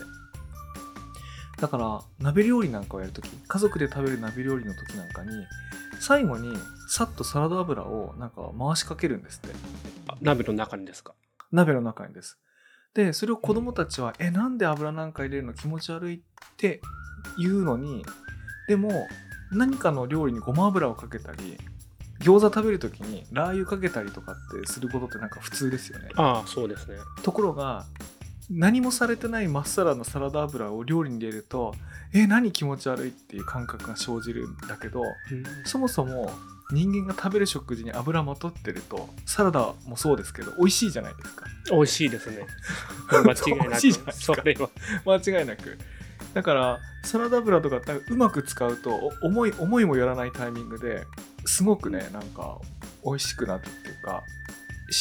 [1.61, 5.31] だから鍋料理なんかをやるとき家族で食べる鍋料理の時なんかに
[6.01, 6.57] 最後に
[6.89, 9.57] さっとサラダ油をなんか回しかけるんですって。
[10.07, 11.15] あ鍋の中にですか？
[11.51, 12.39] 鍋の中にです。
[12.95, 15.53] でそれを子供たちは「えなんで油なんか入れるの？
[15.53, 16.21] 気持ち悪い」っ
[16.57, 16.81] て
[17.39, 18.05] 言うのに
[18.69, 19.09] でも
[19.53, 21.59] 何かの料理にごま油をかけたり
[22.21, 26.09] 餃子食べる時にラー油かけたりとかってすることってなんか普通ですよね。
[26.17, 26.97] ああそうですね。
[27.23, 27.87] ところが
[28.51, 31.75] 何もされてないまっさらなサラダ油を料理に入れると
[32.13, 35.03] え何気持ち悪いっていう感覚が生じるんだけど
[35.65, 36.33] そもそも
[36.71, 41.47] 人間が食べる食事に油まとってるとサラダもそうですけど美味しいじゃないですか。
[41.71, 42.47] 美味しいですね。
[43.13, 44.43] 間違い美な味しいじゃないですか。
[44.43, 44.45] く
[45.07, 45.79] 間違いなく
[46.39, 51.05] だからサラダ油とかうまく使うとお思い思いもよらないタイミングで
[51.47, 52.59] すごくねなんか
[53.05, 54.23] 美味しくなるっていうか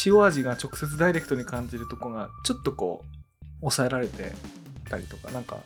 [0.04, 4.32] 塩味が直接ダイレクトに感じるとこがちょっとこう抑えられて
[4.90, 5.58] たりとかなんか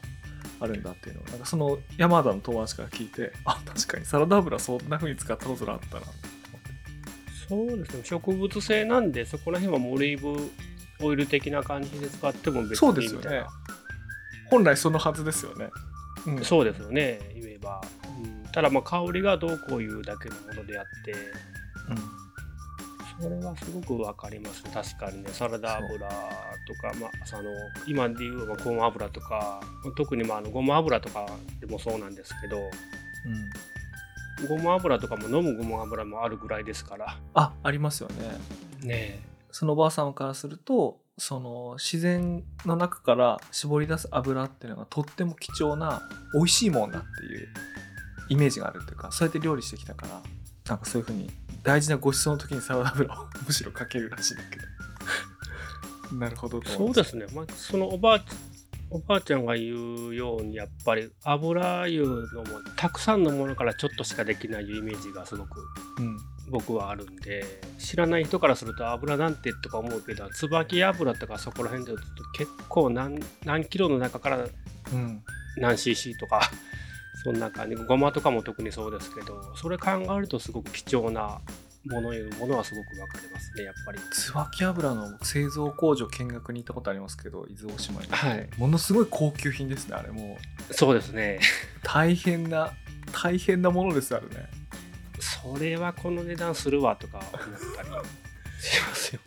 [0.60, 6.02] あるんだっていうのをなんかその山田の友達から聞いてあ確かにサラダ油そんな風に使ったことがあったな
[7.48, 8.04] そうですね。
[8.04, 10.50] 植物性なんでそこら辺はオリーブ
[11.00, 13.28] オイル的な感じで使っても別そうですよね。
[13.28, 13.48] にみたいな
[14.52, 15.70] 本来そのはずですよね、
[16.26, 17.18] うん、そうですよね。
[17.34, 17.80] 言えば、
[18.20, 21.12] うん、ただまあ香りがどうこういうだけのものであって。
[21.12, 21.14] う
[21.94, 22.22] ん。
[23.22, 24.62] それはすごくわかります。
[24.64, 25.30] 確かにね。
[25.32, 27.44] サラダ油とか、まあ、その
[27.86, 29.62] 今でいうまあごま油とか
[29.96, 31.26] 特にまああのごま油とか
[31.58, 32.58] でもそうなんですけど。
[32.58, 34.48] うん。
[34.48, 37.16] ごま油とかも飲むごま油もあるぐらいですから。
[37.32, 38.86] あありますよね。
[38.86, 46.02] ねそのおばあさんからするとその自然の中から絞り出す油っていうのがとっても貴重な
[46.34, 47.48] 美味しいもんだっていう
[48.28, 50.20] イメージがあるっていうかそうやって料理してきたから
[50.66, 51.30] なんかそういうふうに
[51.62, 54.56] 大事なご馳走の時にサラダ油をむしろかけるらしいんだけ
[56.10, 56.18] ど。
[56.18, 56.92] なるほどそう。
[56.92, 58.24] ですね、まあ、そのおばあ
[58.90, 65.60] おばあちゃんが言うようにやっぱり油いうのもたくさんのものからちょっとしかできないイメージがすごく
[66.00, 66.18] うん
[66.52, 67.44] 僕はあるんで
[67.78, 71.92] 知らない人からすると油なんてとか思うけど椿油とかそこら辺で
[72.36, 74.46] 結構何何キロの中から
[74.92, 75.22] うん。
[75.56, 76.50] 何 cc とか
[77.24, 77.76] そんな感じ。
[77.76, 81.40] ごまとかも特にそうですけどそれ考えるとすごく貴重な
[81.86, 83.98] ものいうものはすごく分かりますねやっぱり。
[84.12, 88.48] 椿油の製造工場見学に行ったことありますけど伊豆大島に、はい。
[88.58, 90.38] ものすごい高級品ですねあれも
[90.70, 90.74] う。
[90.74, 91.40] そうですね。
[91.82, 92.72] 大変な
[93.12, 94.48] 大変なものですあれね
[95.22, 97.30] それはこの値段するわとか思っ
[97.76, 97.88] たり
[98.60, 99.20] しますよ。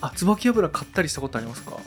[0.00, 1.78] あ椿油買ったりしたことありますか？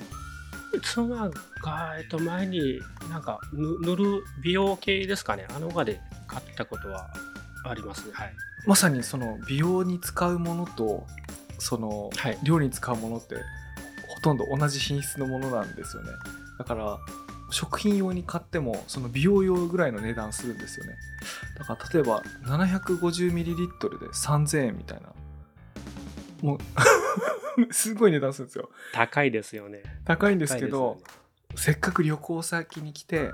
[0.83, 1.29] 妻
[1.63, 5.47] が、えっと、前になんかぬ塗る美容系ですかね。
[5.55, 7.09] あの場で買ったことは
[7.65, 8.11] ありますね。
[8.13, 8.33] はい。
[8.65, 11.07] まさにその美容に使うものと
[11.57, 12.37] そのはい。
[12.43, 16.09] 料理に使うものってほとんど同じ品質のものなんですよね。
[16.59, 16.97] だから
[17.49, 20.95] 食品用に買ってもその美容用ぐらいの値段するんですよね。
[21.57, 25.13] だから例えば 750ml で3000円みたいな。
[26.41, 26.59] もう
[27.73, 28.69] すごい値段するんですよ。
[28.93, 29.81] 高いですよね。
[30.05, 31.03] 高いんですけどね。
[31.55, 33.31] せっかく旅行先に来て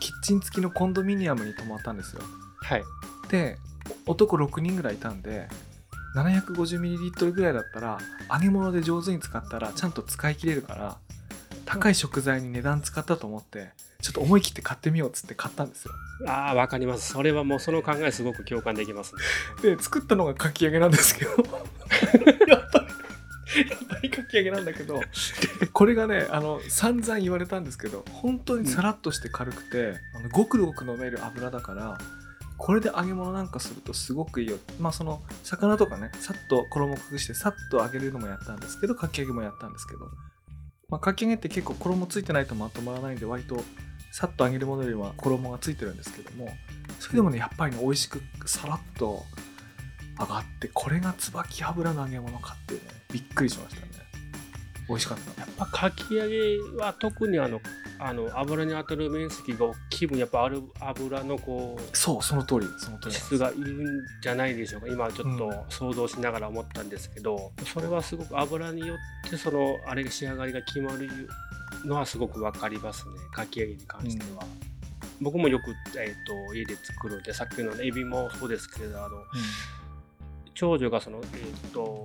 [0.00, 2.22] キッチン付きのコンドミニアムに泊まったんですよ。
[2.62, 2.82] はい。
[3.30, 3.56] で
[4.06, 5.48] 男6人ぐらいいたんで
[6.16, 7.98] 750ml ぐらいだったら
[8.30, 10.98] 揚げ物で上手に使ったらちゃんと使い切れるから
[11.64, 13.70] 高い食材に値段使ったと思って
[14.00, 15.92] ちょっと思い切って買ってみようっつって買ったんですよ。
[16.26, 17.12] ああ、わかります。
[17.12, 19.14] それはもうその考えすごく共感できます
[19.62, 19.76] ね。
[19.76, 21.30] で作ったのがかき揚げなんですけど。
[21.30, 21.42] やっ
[22.68, 25.00] ぱり大かき揚げなんだけど。
[25.72, 31.98] これがねあの散々言われたんですけど本当にさらっとして軽くて、あのごくごく飲める油だから
[32.58, 34.56] これで揚げ物なんかするとすごくいいよ。
[34.80, 40.10] まあその魚とかねさっと衣をくしてさっと揚げるのもやったんですけどかき揚げもやったんですけど、
[40.92, 43.64] まあ、かき揚げって結構衣ついてないとまとまらないんで割と
[44.12, 46.50] さっと揚げるものよりは衣がついてるんですけども
[47.00, 49.24] それでもねやっぱりね美味しくさらっと
[50.20, 54.01] 上がってこれが椿油の揚げ物かってねびっくりしましたね。
[54.88, 55.40] 美味しかった。
[55.40, 57.60] やっぱかき揚げは特にあの
[57.98, 63.86] あの油に当たる面積が大きい分やっぱある油のこうそうその通りその通り質がいるん
[64.22, 64.88] じゃないでしょうか。
[64.88, 68.94] 今ちょっと想像しながら思ったんですけど、うん、それはすごく油によ
[69.26, 71.08] ってそのあれが仕上がりが決まる
[71.84, 73.14] のはすごく分かりますね。
[73.32, 74.44] かき揚げに関しては。
[74.44, 74.72] うん。
[75.20, 79.24] 僕もよく、えーと、家で作るんでさっきの、ね、エビもそうですけどあの、うん、
[80.54, 82.04] 長女がその、えーと、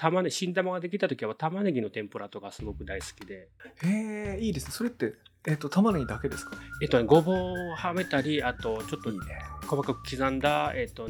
[0.00, 3.48] 玉ね新玉ができた時は玉ねぎの天ぷらとかすごく大好きで。
[3.82, 4.72] へえいいですね。
[4.72, 5.12] それって、
[5.46, 6.56] えーと、玉ねぎだけですか？
[6.80, 7.36] えっ、ー、と、ね、ごぼう
[7.72, 9.10] をはめたりあとちょっと
[9.66, 11.06] 細かく刻んだ、えーと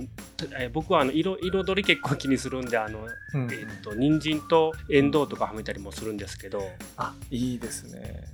[0.59, 6.61] えー、僕はあの色彩り結構気にするんであの、うんうん、えー、と人参とエンドウとかはめたりもするんですけど。
[6.97, 8.25] あいいですね。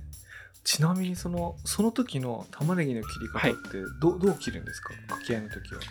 [0.63, 4.91] ちなみにそのその時の玉ねぎの切り方ってどはい、どう切るんですか？
[5.07, 5.81] かき揚げの時は。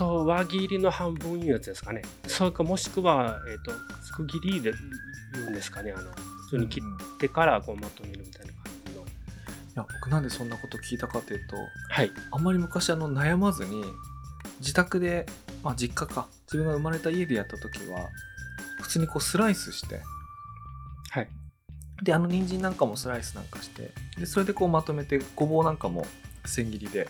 [0.00, 2.00] と輪切りの半分いうやつですかね。
[2.26, 3.72] それかもしくは、えーと、
[4.16, 4.72] く切りで
[5.34, 6.10] 言うんですかねあの
[6.44, 9.02] 普通に切ってからこうまとめるみたいな感じの。
[9.02, 9.04] い
[9.76, 11.56] や僕なんでそんなこと聞いたかというと、
[11.90, 13.84] はい、あんまり昔あの悩まずに
[14.60, 15.26] 自宅で、
[15.62, 18.08] まあ、実家か自分が生まれた家でやった時は
[18.80, 20.00] 普通にこうスライスして、
[21.10, 21.28] はい、
[22.02, 26.06] であの人参なんかもスライスなんかしてでそれでこうまとめてごぼうなんかも
[26.46, 27.08] 千切りで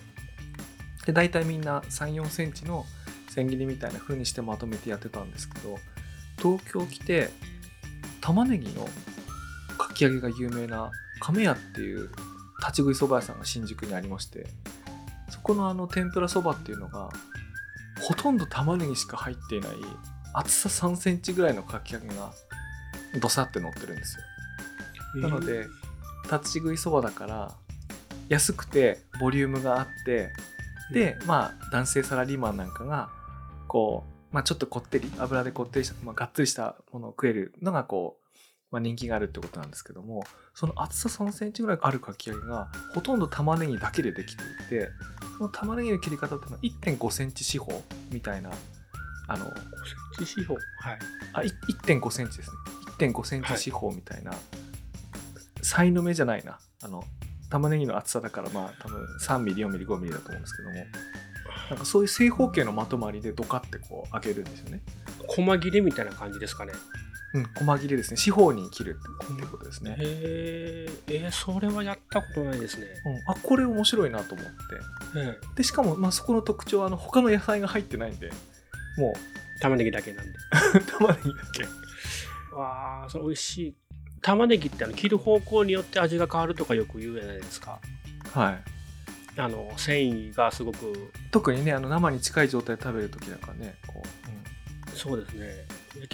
[1.06, 2.84] で大体みんな3 4センチの
[3.28, 5.78] 千切りみたいな風にしてまとめてやってたんですけど
[6.38, 7.30] 東京来て
[8.20, 8.86] 玉ねぎの
[9.78, 12.10] かき揚げが有名な亀屋っていう
[12.58, 14.46] 立ち食いそば屋さんが新宿にありまして
[15.30, 17.08] そこのあの天ぷらそばっていうのが
[18.02, 19.70] ほとんど玉ねぎしか入っていない
[20.32, 22.32] 厚さ3センチぐらいのかき揚げが
[23.20, 24.16] ドサって乗ってるんです
[25.14, 25.20] よ。
[25.22, 25.66] なので
[26.24, 27.54] 立ち食いそばだから
[28.28, 30.32] 安くてボリュームがあって
[30.92, 33.10] でまあ男性サラリーマンなんかが
[33.68, 38.38] こう、まあ、ちょっとこってり油でこってりした、まあ、がっつりしたものを食えるのがこう、
[38.70, 40.24] まあ、人気があるってことなんですけども
[40.54, 44.88] その厚さ3センチぐらいあるかき揚げがほとんど玉ねぎだけでできていて
[45.38, 48.50] その玉ねぎの切り方っていうのは1.5センチ四方みたいな
[49.28, 49.48] あの5
[50.16, 50.54] センチ四方？
[50.54, 50.62] はい。
[51.32, 52.56] あ1.5センチですね。
[52.98, 54.40] 1.5センチ四方みたいな、はい。
[55.62, 56.58] さいの目じゃないな。
[56.82, 57.04] あの
[57.50, 60.74] 玉ねぎの厚さだからまあ多分3ミリ4ミリ5ミリだと思うんですけども。
[61.70, 64.80] なんかそういう正方形のまとまりでドカってこう開けるんですよね。
[65.28, 66.72] 細切れみたいな感じですかね。
[67.32, 68.16] うん細切れですね。
[68.16, 68.98] 四方に切る
[69.32, 69.92] ってことですね。
[69.92, 78.30] へえー、それはやったことないですね、うん、あこれ面白いなと思って、でしかもまあそこの特徴はあの他の野菜が入ってないんで
[78.98, 79.12] もう。
[79.60, 80.32] 玉ねぎだけなんで。
[80.90, 81.64] 玉ねぎだけ。
[82.56, 83.74] わあそれ美味しい
[84.22, 87.78] 玉ねぎってあの切る方向によって味が変わるとかよく言うじゃないですか。
[88.32, 88.60] はい。
[89.40, 91.12] あの繊維がすごく。
[91.30, 95.66] 特にねあの生に近い状態で食べる時なんかねこう、うん、そうですね。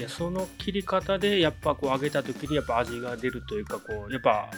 [0.09, 4.49] その切り方でやっぱこう揚げた時にやっぱ味が出るというかこうやっぱ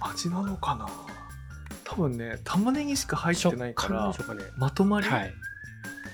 [0.00, 0.88] 味なのかな？
[1.84, 4.14] 多分ね玉ねぎしか入ってないから、ね、
[4.56, 5.32] まとまり、はい、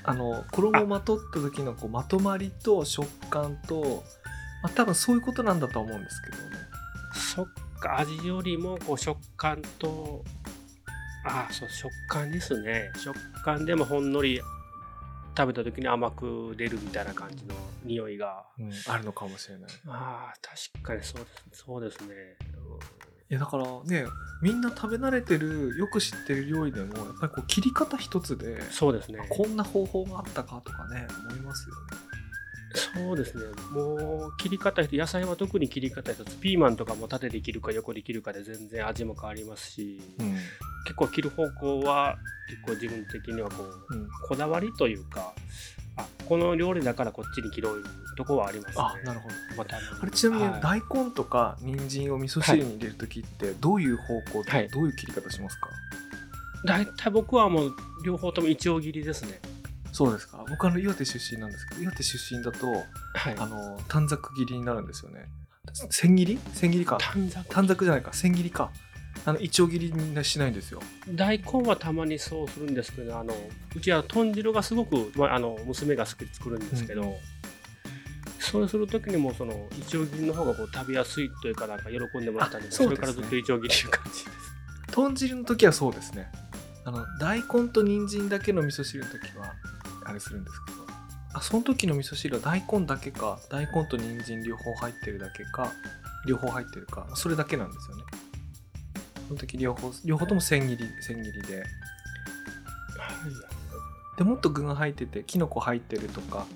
[0.04, 4.02] あの衣をまとった時のこうまとまりと食感と
[4.62, 6.42] まあ、多分そういうことなんだと思うんですけどね。
[7.14, 7.46] そっ
[7.80, 10.24] か、味よりもこう食感と、
[11.24, 12.90] ああ、そう、食感ですね。
[12.96, 14.40] 食感でもほんのり
[15.36, 19.70] 食べた時に甘く出るみたいな感じの匂いが、うん、あるのかもしれない。
[19.86, 22.14] ああ、確かにそうですそうですね。
[23.30, 24.04] いやだからね
[24.42, 32.11] みんな食べ慣れてるよく知ってる料理でもやっぱりこう切り方一つでそうですねこんな方法があったかとかね思いますよね。
[32.74, 33.44] そうですね。
[33.72, 40.32] もう切り方、野菜は特に切り方一つ、ピーマンとかも縦で切るか横で切るかで全然味も変わりますし、うん、
[40.84, 42.16] 結構切る方向は
[42.48, 45.32] 結構自分的にはこう、うん、こだわりというか、
[45.96, 47.84] あこの料理だからこっちに切ろう
[48.16, 48.84] とこはありますね。
[48.84, 49.34] あなるほど。
[49.56, 55.68] またあれちなみに大根とか人参を味噌汁に入れる時ってどういう方向で、どういう切り方しますか、
[56.64, 57.74] 大体僕はもう
[58.04, 59.40] 両方ともいちょう切りですね。
[59.92, 60.44] そうですか。
[60.48, 65.26] 僕あの岩手出身なんですけど岩手出身だと、はい、あの短冊切りになるんですよね。
[65.90, 66.38] 千切り？
[66.54, 66.98] 千切りか。
[67.48, 68.12] 短冊じゃないか。
[68.12, 68.72] 千切りか。
[69.24, 70.80] あのいちょう切りにしないんですよ。
[71.10, 73.34] 大根はたまにそうするんですけどあの
[73.76, 77.12] うちは豚汁がすごく、まあ、あの娘が好きで作るんですけど、うん、
[78.40, 82.90] そうする時にもそのいちょう切りの方がこう食べやすいというかなんか喜んでもらったんでそね。
[82.92, 84.36] れからずっといちょう切りいう感じです。
[84.90, 86.32] 豚汁の時はそうですね。
[86.84, 89.54] あの大根と人参だけの味噌汁の時は
[90.04, 90.82] あれするんですけど。
[91.34, 95.72] あその時の味噌汁は大根だけか大根と人参両方入ってるだけか
[96.26, 98.02] 両方入ってるかそれだけなんですよね。
[99.28, 101.64] その時両方両方とも千切り千切りで。
[104.18, 106.46] でもっと具が入っててきのこ入ってるとか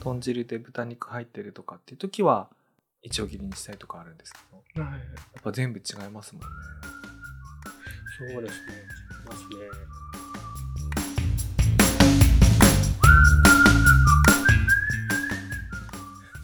[0.00, 2.48] 豚汁で豚肉入ってるとかっていう時は
[3.02, 4.82] いちょう切りにしたりとかあるんですけど。
[4.82, 6.48] やはい、っぱ全部違いますもんね。
[8.18, 8.72] そうですね。
[9.10, 9.46] 違いますね。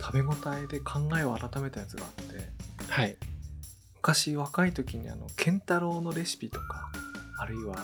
[0.01, 2.49] 食べ応えで考えを改めたやつがあって
[2.89, 3.17] はい。
[3.97, 6.91] 昔若い時にあの健太郎のレシピとか
[7.39, 7.77] あるいは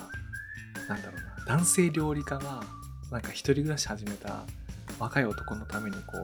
[0.88, 2.62] なんだろうな男性料理家が
[3.10, 4.42] なんか一人暮らし始めた
[4.98, 6.18] 若い男のためにこう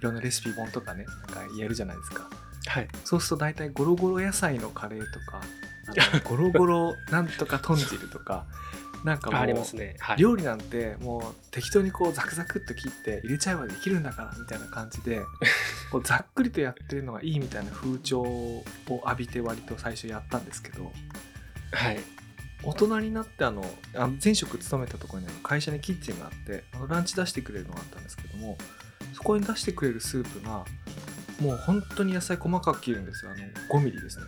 [0.00, 2.28] いろんなレシピ本とかねなんか言えるじゃないですか
[2.68, 2.88] はい。
[3.04, 5.40] そうすると大体ゴロゴロ野菜のカレーとか
[6.24, 8.46] ゴロゴロなんとか豚汁とか
[9.06, 9.94] なんかもあありうますね。
[10.00, 10.16] はい。
[10.16, 15.20] 料理なんてもう適当にこうザクザクっと切って入れちゃえばできるんだからみたいな感じで
[15.92, 20.92] こうざっくりとやってるのがいいみたいな風潮を浴びて割と最初やったんですけど
[21.70, 22.00] はい。
[22.64, 28.58] 大人になってあのあの前職勤めたところにあの会社にキッチンがあってあのランチ出してくれるのがあったんですけども
[29.12, 30.64] そこに出してくれるスープが
[31.40, 34.24] もう本当に野菜細かく切るんですよあの5ミリですね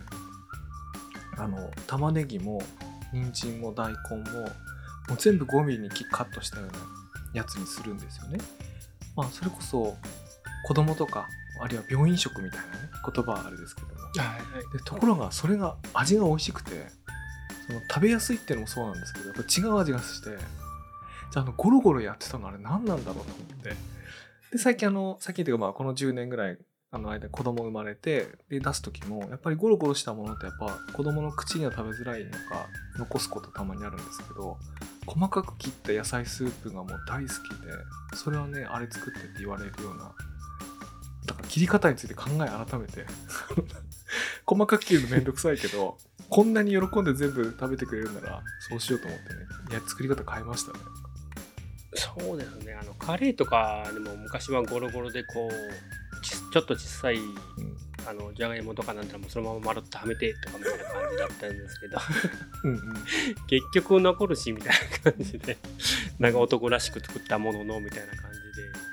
[1.37, 2.61] あの玉ねぎも
[3.11, 4.49] 人参も大根も
[5.09, 6.73] もう全部5ミリにカットしたような
[7.33, 8.39] やつにするんですよね。
[9.15, 9.97] まあそれこそ
[10.65, 11.27] 子供とか
[11.61, 12.71] あるいは病院食みたいなね
[13.13, 13.93] 言葉はあれですけども。
[13.95, 14.77] はい。
[14.77, 16.87] でところがそれが味が美味しくて
[17.67, 23.75] その食べやすいっていうのもそうなんですけどやっぱ違う味がしてじゃああのゴロゴロやってたのあれ何なんだろうと思って。
[24.51, 26.57] で最近あの最近というかまあこの10年ぐらい
[26.91, 32.67] あの間子供生まれてで出す時もやっぱりゴロゴロしたものってやっぱ子供の口には食べづらいのか
[32.97, 34.57] 残すことたまにあるんですけど
[35.05, 37.33] 細かく切った野菜スープがもう大好き
[37.63, 40.15] でそれはねあれ作ってって言われるような
[41.25, 43.05] だから切り方について考え改めて
[44.47, 50.79] 細かく切るのめんどくさいけどこんなに喜んで全部食べてくれるならそうしようと思ってねいや作り方変えましたね。
[51.93, 52.73] そうですね。
[52.73, 57.35] あのカレーとかでも昔はゴロゴロでこうちちょっと小さいうん
[58.07, 61.97] あのじゃがいもとかなんたらもうそのまままるっとはめてとかみたいな感じだったんですけど。
[62.63, 63.05] うんうん。
[63.47, 64.73] 結局残るしみたい
[65.03, 65.57] な感じで
[66.19, 68.89] なんか男らしく作ったもののみたいな感じで。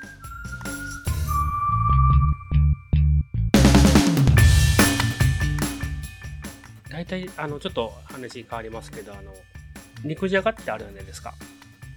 [6.89, 9.31] 大体あのちょっと話変わりますけどあの
[10.03, 11.35] 肉じゃがってあるじゃないですか。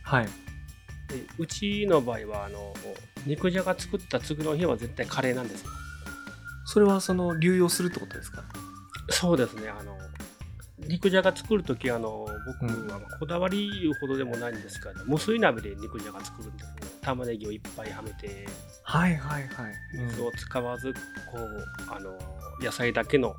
[0.02, 0.26] はい。
[0.26, 0.49] で
[1.38, 2.74] うちの場合はあの
[3.26, 5.70] 肉じゃが作った次の日は絶対カレーなんですよ。
[6.66, 8.44] それはその流用するってことですか？
[9.10, 9.98] そうですねあの
[10.78, 12.26] 肉じゃが作る時あの
[12.60, 18.46] 僕うんはまあこだわりいうほどでもないんですけど無水鍋で肉じゃが作るんですね玉ねぎをいっぱいはめて
[18.82, 19.74] はいはいはい、
[20.08, 20.92] 水を使わず
[21.30, 22.18] こうあの
[22.60, 23.36] 野菜だけの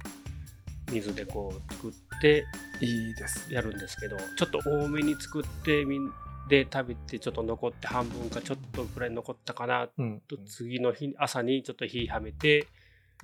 [0.92, 1.92] 水でこう作っ
[2.22, 2.46] て
[2.80, 6.10] いいですやるんですけどちょっと多めに作ってみん
[6.52, 10.22] で食べてちょっと残って半分かちょっとくらい残ったかなうん。
[10.28, 12.68] と次の日朝にちょっと火はめて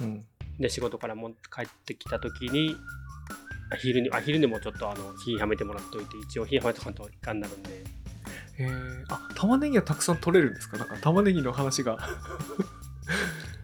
[0.02, 0.26] うん。
[0.58, 2.78] で仕事からも帰ってきた時に
[3.70, 7.84] あ昼にあ昼にもちょっとあの火はめてもらっておいて一応火はめとかんといかんなるんで。
[8.60, 10.78] えー、あ玉ねぎはたくさん取れるんですか？
[10.78, 12.00] なんか玉ねぎの話が。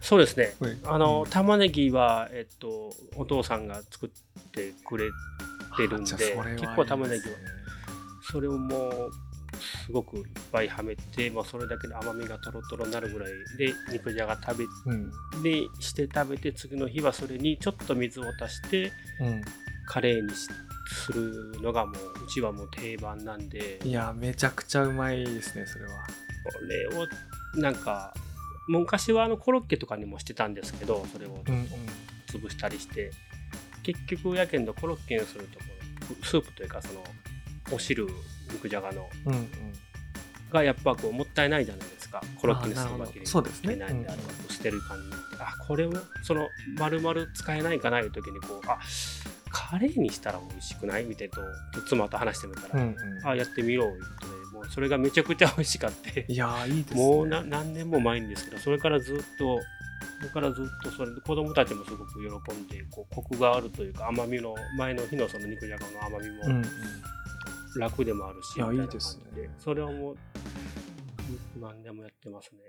[0.02, 0.54] そうですね。
[0.60, 0.76] はい。
[0.84, 4.10] あの玉ねぎはえっとお父さんが作っ
[4.52, 5.10] てくれ
[5.76, 7.36] てるんであじゃあそれはいい結構玉ねぎをですね
[8.30, 9.10] それをもう
[9.86, 15.10] すごくいっぱいはめて、まあ、それだけで甘みがとろとろになるぐらいで肉じゃが食うん。
[15.42, 19.42] べでして食べて次の日はそれにちょっと水を足してうん。
[19.86, 20.48] カレーにし
[21.06, 23.80] するのがもううちはもう定番なんで。
[23.84, 25.90] いやめちゃくちゃうまいですねそれは。
[25.90, 27.06] これを
[27.60, 28.14] なんか
[28.68, 31.68] 昔はあのコロッケとかにもしてたんですけどそれをうんうん。
[32.26, 33.12] 潰したりして、
[33.84, 35.60] 結局やけんどコロッケにすると
[36.26, 37.04] スープというかその
[37.70, 38.08] お汁
[38.54, 39.08] 肉じゃがの。
[39.26, 39.48] うんうん。
[40.50, 42.22] がやっぱこうもったいないじゃないですか。
[42.40, 45.92] コロッケにするわけにいけないんでうんあれはこう捨てる感じってあこれを
[46.22, 46.48] その
[46.78, 48.78] 丸々使えないかないう時にこうあ
[49.50, 51.34] カレーにしたら美味しくないみたいな
[51.72, 53.26] と妻と話してみたら、うんうん。
[53.26, 56.24] あやってみろいうことでもうそれがめちゃくちゃ美味しかって。
[56.28, 57.02] いやーいいですね。
[57.02, 59.58] もうな何年も前にですけどそれからずっと
[60.20, 66.64] それからずっとそれで子供たちもすごく喜んでこうコクがあるというか甘みの前の日のその肉じゃがの甘みも
[67.78, 70.16] 楽でもあるし、いやいいですねそれをもう
[71.60, 72.60] 何でもやってますね。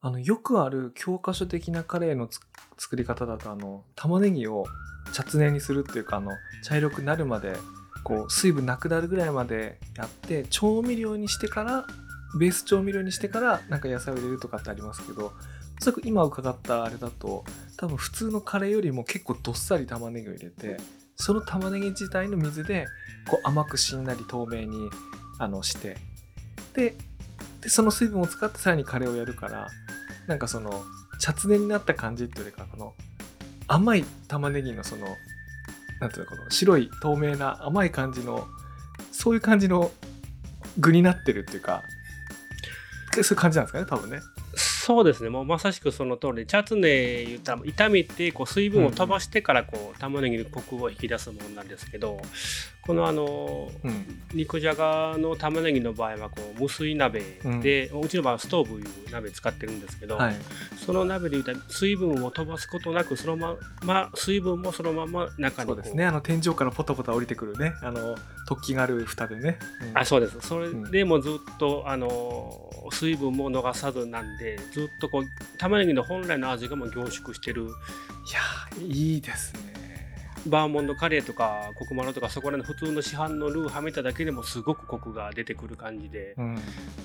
[0.00, 2.38] あのよくある教科書的なカレーのつ
[2.76, 4.66] 作り方だとあの玉ねぎを
[5.12, 7.56] チャツネにするっていうかあの茶色くなるまで
[8.02, 11.86] こう水分なくなるぐらいまでやって調味料にしてから
[12.38, 15.32] ベース調味料にしてからなんか野菜を入れるとかってありますけどお
[15.80, 17.44] そらく今伺ったあれだと
[17.78, 20.76] 多分普通のカレーよりも結構どっさり玉ねぎを入れて
[21.16, 22.86] その玉ねぎ自体の水で
[23.28, 24.90] こう甘くしんなり透明に
[25.38, 25.96] あのして
[26.74, 26.94] で
[27.60, 29.68] でその水分を使ってさらにカレーをやるから
[30.26, 30.84] なんかその
[31.18, 32.94] チャツネになった感じっていうよりかこの
[33.66, 35.06] 甘い玉ねぎのその
[36.00, 38.46] なんていうのこの白い透明な甘い感じの
[39.12, 39.90] そういう感じの
[40.78, 41.82] 具になってるっていうか
[43.12, 44.20] そういう感じなんですかね多分ね。
[44.84, 45.30] そうですね。
[45.30, 52.20] もうまさしくその通りでチャツネ言ったら炒めてこう水分を飛ばしてからこう玉ねぎのコクを引き出すものなんですけど
[52.82, 54.20] このあのうん。
[54.34, 57.20] 肉じゃがの玉ねぎの場合はこう無水鍋
[57.62, 60.34] で、うちの場合はストーブいう鍋使ってるんですけど、はい。
[60.84, 63.54] その鍋で言うたら水分を飛ばすことなくそのま
[63.84, 66.04] ま水分もそのまま中にこそうですね。
[66.04, 67.72] あの天井からポタポタ降りてくるね。
[67.80, 68.16] あの
[68.48, 69.58] 突起がある蓋でね、
[69.90, 69.98] うん。
[69.98, 70.38] あそうです。
[70.40, 75.24] それでもずっと、あの水分も逃さずなんでずっとこう
[75.58, 77.64] 玉ねぎの本来の味がもう凝縮してる。
[77.64, 79.60] いやーいいですね。
[80.46, 86.34] バーモンドカレーとかコクマロとかそこらの普通の市販のルーはめただけでもすごくコクが出てくる感じで。
[86.36, 86.58] うん。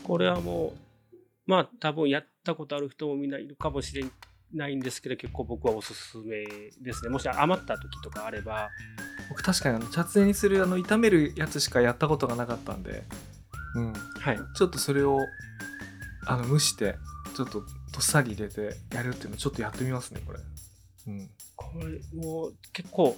[0.03, 0.73] これはも
[1.13, 4.03] うまあ多分やったことある人もみんないるかもしれ
[4.53, 6.45] ないんですけど結構僕はおすすめ
[6.81, 7.09] ですね。
[7.09, 8.69] もし余った時とかあれば。
[9.29, 13.03] 僕確かにあのチャツネにするあの炒めるやつしかやったことがなかったんで、
[13.75, 14.39] うん、はい。
[14.55, 15.19] ちょっとそれを
[16.25, 16.95] あの蒸して
[17.35, 17.65] ちょっとど
[17.99, 20.39] っさり入れてやるっていうのちょっとやってみますねこれ、
[21.07, 23.15] うん、これもう結構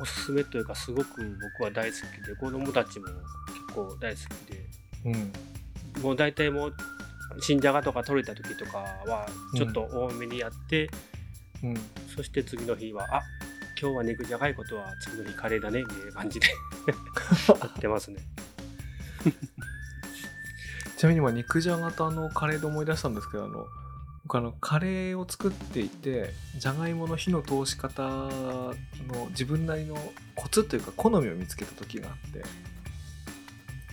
[0.00, 4.78] おすすめというかすごく僕は大好きで子供たちも結構大好きで。
[5.04, 6.74] うん、もう大体もう
[7.40, 10.90] 新じゃがとか取れた時とかはちょっと多めにやって、
[11.62, 11.74] うん、
[12.14, 13.22] そして次の日はあ
[13.80, 16.48] 今日は肉じゃがいことは次の日カレーだねみたいな感じで
[17.48, 18.18] やってますね。
[20.96, 23.68] ちなみに今肉じゃがとあのカレーで思い出したんですけどあの
[24.24, 28.74] 僕あのカレーを作っていてじゃがいもの火の通し方の
[29.30, 29.96] 自分なりの
[30.34, 32.42] コツというか好みを見つけた時があって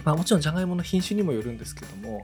[0.03, 2.23] まあもちろんじゃがいもの品種にもよるんですけども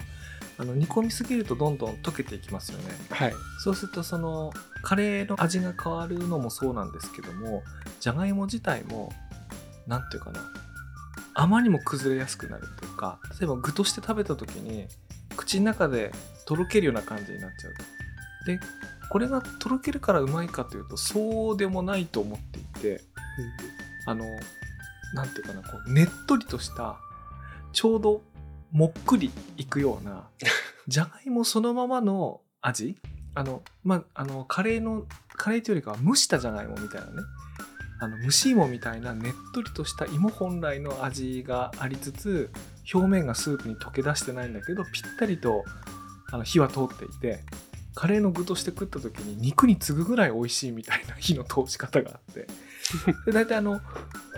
[0.62, 2.96] あの煮込みすぎるとどんどん溶けていきますよね。
[3.10, 3.34] はい。
[3.64, 4.54] そうするとその
[4.84, 7.64] カレーの味が変わるのもそうなんですけども
[8.00, 9.12] じゃがいも自体も
[9.88, 10.40] 何ていうかな
[11.34, 14.86] あまりにも崩れやすくなるっていうか例えば具として食べた時に
[15.36, 16.12] 口の中で
[16.46, 17.74] とろけるような感じになっちゃう。
[18.46, 18.60] で
[19.10, 23.02] これがとろけるからうまいかというとそうでもないと思っていて
[24.06, 24.26] あの
[25.16, 26.98] 何ていうかなこうねっとりとした
[27.74, 28.22] ちょうど
[28.72, 30.28] もっくりいくような
[30.88, 32.98] じゃがいもそのままの味？
[33.34, 35.06] あのまああのカレーの
[35.36, 37.14] カレーというよりかは蒸したじゃがいもみたいなね。
[38.02, 42.50] あの蒸し芋みたいなねっとりとした芋本来の味がありつつ
[42.92, 45.64] 表面がスープに溶け出してないんだけどぴったりと
[46.32, 47.42] あの火は通っていて
[47.94, 52.48] カレーの具として食った時に肉に次ぐぐらい美味しいみたいな火の通し方があって。
[53.26, 53.80] で大体あの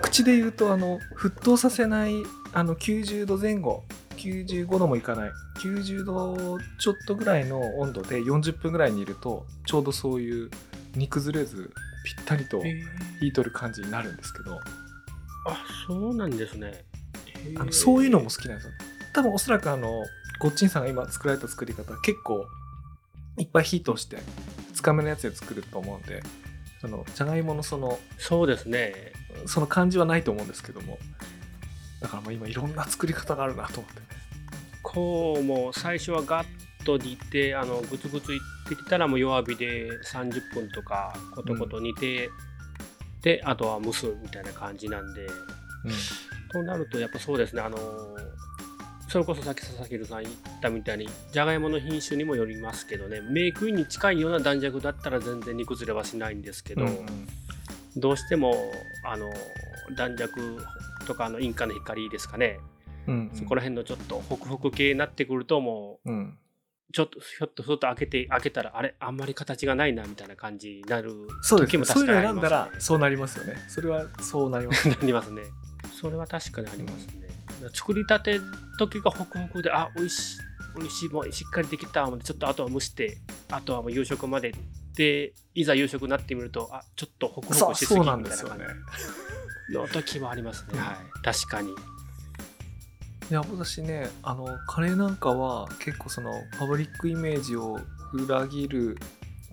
[0.02, 2.16] 口で言うとあの沸騰させない
[2.52, 5.32] あの90度前後95度もいかない。
[5.60, 10.50] 90度ちょっとぐらいの温度で40分ぐらいにいるとちょうどそういう
[10.96, 11.72] 煮崩れず
[12.04, 12.62] ぴったりと
[13.20, 14.60] 火取る感じになるんですけど。
[15.46, 16.86] あそうなんですね。
[17.58, 18.74] あのそういうのも好きなんですよ。
[19.14, 20.04] 多分おそらくあの
[20.40, 22.46] ごっちんさんが今作られた作り方結構
[23.38, 24.18] いっぱい火通して
[24.74, 26.24] 2日目のやつで作ると思うんで
[26.82, 29.14] そのじゃがいものそのそうですね。
[29.46, 30.98] その感じはないと思うんですけども
[32.04, 34.00] だからもう今いろんな作り方があるなと思って。
[34.00, 34.06] ね
[34.84, 36.48] こうもう最初はガッ
[36.86, 38.40] と煮てあのグツグツいっ
[38.70, 42.30] てきたらもう弱火で30分とかコトコト煮て、
[43.22, 45.28] であとは蒸すみたいな感じなんで。
[46.52, 47.62] となるとやっぱそうですね。
[47.62, 47.78] あの
[49.08, 53.22] それこそさっき佐々木さん言ったみたいにじゃがいもの品種にもよりますけどね。
[53.22, 57.06] メイクインに近いような弾力だったら全然煮崩れはしないんですけど、うんうん。
[57.96, 58.54] どうしても
[59.06, 59.32] あの
[59.96, 60.60] 弾力
[61.04, 62.60] とかあのインカの光ですかね、
[63.08, 63.38] うんうん。
[63.38, 66.38] そこら辺のちょっとホクホク系になってくるともううん。
[66.94, 71.28] ちょっとひょっとひょっと開けて開けたらあれあんまり形がないなみたいな感じになる
[71.58, 72.72] 時もねそういう確かにありますの選んだらね。
[72.80, 73.56] そうなりますよね。
[73.68, 74.88] それはそうなります。
[74.90, 75.42] なりますね。
[76.00, 77.24] それは確かにありますね。
[77.74, 78.40] 作りたて
[78.78, 80.40] 時がホクホクであ美味しい
[80.76, 83.18] 美味しいもうしっかりできたちょっとあとは蒸して
[83.50, 84.54] あとはもう夕食まで
[84.96, 88.82] でいざ夕食になってみるとあちょっとホクホそうクしすぎそうなみたいな感んですよね。
[88.94, 90.80] じの時もありますね。
[90.80, 91.70] はい、確かに。
[91.70, 97.80] いや私ねあのカレーなんかは結構そのパブリックイメージを
[98.14, 98.98] 裏切る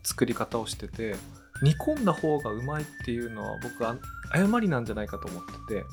[0.03, 1.15] 作り方をしてて
[1.63, 3.97] 煮込んだ方がうまいっていうのは僕は
[4.33, 5.85] 誤りなんじゃないかと思ってて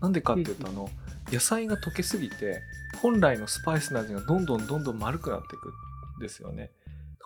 [0.00, 0.88] なんでかっていうとあの
[1.30, 2.60] 野菜が溶けすぎて
[3.00, 5.68] 本来のスパイスの味がどんどんどんどん丸くなっていく
[6.18, 6.70] んですよね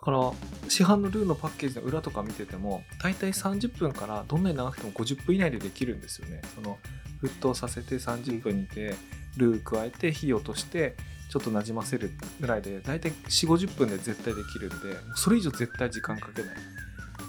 [0.06, 0.32] だから
[0.68, 6.42] 市販のルーのパッケージの裏とか見てても大体30分からどんなに長くても50分以内でできるんですよね。
[6.54, 6.78] その
[7.24, 8.94] 沸騰させて30分煮て
[9.36, 10.94] ルー加えて火を落として
[11.28, 16.54] ちょっとなじませるぐらいで大体4 5 0分で絶対できるんでそれ以上絶対時間かけない。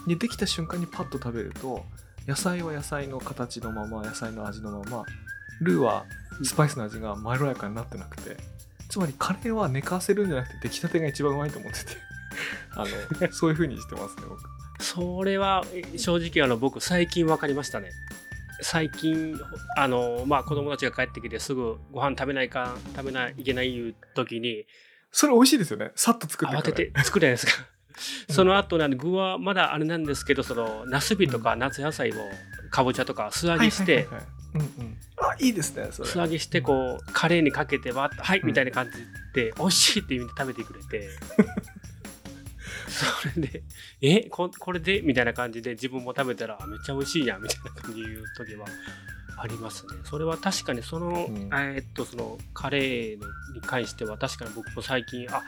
[0.08, 1.84] でできた瞬間にパッと食べると
[2.28, 5.04] 野菜は野菜の形のまま野菜の味のまま
[5.62, 6.06] ルーは
[6.44, 8.38] スパイスの味がまろやかになってなくて
[8.88, 12.07] つまりカレーは寝かせるんじゃなくて出来たてが一番うまいと思ってて。
[12.72, 12.86] あ
[13.20, 14.42] の そういう風にしてますね僕。
[14.80, 17.90] それはえ正直あの僕最近分かりましたね。
[18.62, 19.40] 最近
[19.76, 24.66] あのまあ子供たちが帰ってきてすぐご飯食べないか食べないいけないいう時に
[25.12, 25.92] それ美味しいですよね。
[25.96, 26.74] さっと作って慌から。
[26.76, 27.68] てて作るじゃないですか。
[28.30, 28.36] うん。
[28.36, 32.16] その後なんで具はまだあれなんですけどそのナスビとか夏野菜を
[32.70, 34.08] かぼちゃとか素揚げして、
[35.18, 36.10] あいいですねそれ。
[36.10, 38.98] 素揚げしてこうカレーにかけてわはいうんみたいな感じ
[39.34, 41.10] で美味しいって意味で食べてくれて
[42.98, 43.64] それで
[44.02, 45.02] えここれで？
[45.02, 47.42] みたいな感じで自分も食べたらあめっちゃ美味しいやん。
[47.44, 48.66] みたいな感じで言う時は
[49.40, 49.94] ありますね。
[50.04, 51.50] それは確かにその、うん。
[51.54, 55.44] えーっとそのカレーのに関しては確かに僕も最近あ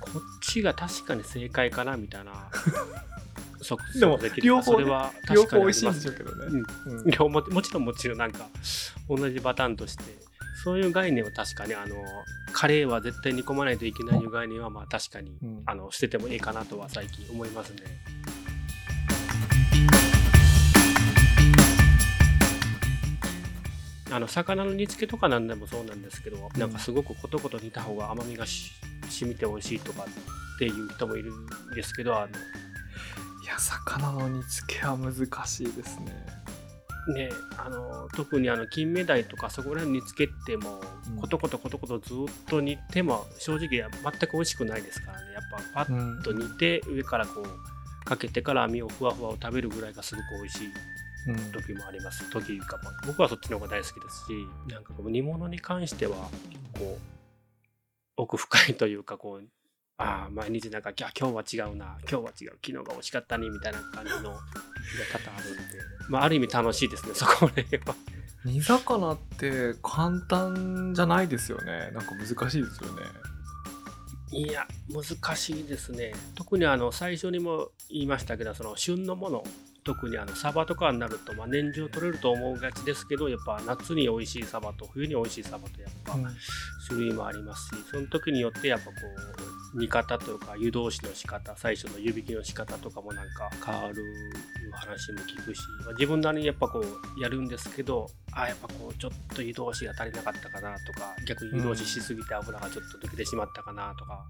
[0.00, 2.32] こっちが確かに正解かなみたいな。
[3.64, 6.98] そでもそうきる両方ねそれは両確かにあ方美味しいんでしょうけどね、うん。
[6.98, 7.10] うん。
[7.10, 8.48] 両ももちろんもちろんなんか
[9.08, 10.02] 同じパターンとして
[10.62, 11.96] そういう概念は確かにあの
[12.52, 15.62] カレーは絶対煮込まないといけないいう概念はまあ確かに、うん。
[15.66, 17.82] あの捨ててもいいかなとは最近思いますね。
[24.12, 26.60] あの魚の煮付けとかなんでもそうなんですけど、うん。
[26.60, 28.70] なんかすごくコトコト煮た方が甘みがし
[29.10, 35.14] 染みて美味しいとかっていう人もいるんですけどあのいや魚の煮付けは難
[35.46, 36.42] しいですね
[37.08, 40.80] ねあの特にあの金目鯛とかそこら辺煮つけても
[41.14, 41.20] うん。
[41.20, 42.16] コトコトコトコトずっ
[42.48, 43.88] と煮ても正直全
[44.28, 45.32] く美味しくないですからね。
[45.32, 45.42] やっ
[45.74, 50.68] ぱパッと煮て上からこうかけてから網をふわふわを食べるぐらいがすごく美味しい
[51.28, 51.52] うん。
[51.52, 52.28] 時もあります。
[52.30, 56.16] 時かも僕はそっちの方が大好きですしなんかこう煮物に関しては
[56.78, 56.98] こう
[58.16, 59.44] 奥深いというかこう
[60.02, 61.08] ああ毎日なんか今
[61.42, 61.96] 日は違うな。
[62.08, 62.58] 今日は違う。
[62.64, 64.32] 昨日が美味しかったねみたいな感じの入れ
[65.12, 65.62] 方あるんで、
[66.08, 67.94] まあ、ある意味楽しいですねそこら辺は。
[68.44, 71.90] 煮魚って簡単じゃないですよね。
[71.92, 73.02] なんか難しいですよね。
[74.32, 76.12] いや難しいですね。
[76.34, 79.44] 特にあの最初にも言いましたけどその旬のもの
[79.84, 86.16] 特にあのサバとかになると、まあ、年中取れると思うがちですけどやっぱ夏に美味しいサバと冬に美味しいサバとやっぱ
[86.88, 94.04] 種類もありますしその時によってやっぱこう煮方というか湯通しの仕方最初の湯引きの仕方とかもなんか変わる
[94.72, 104.24] 話も聞くし、まあ自分なりにやっぱこうやるんですけどあやっぱこうちょっと湯通しが足りなかったかなとか逆に湯通ししすぎて油がちょっと抜けてしまったかなとか。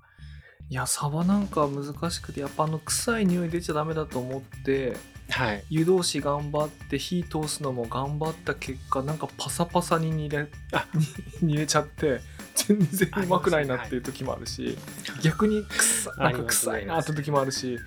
[0.71, 4.97] いやサバなんか難しくてやっぱあの臭い匂い出ちゃダメだと思って
[5.33, 10.87] はい、湯通し頑張って火通すのも頑張った結果なんかパサパサに煮れあ
[11.41, 12.21] 煮れちゃって
[12.55, 14.77] 全然うまくないなっていう時もあるし
[15.23, 17.79] 逆に臭あなんか臭いなって時もあるし。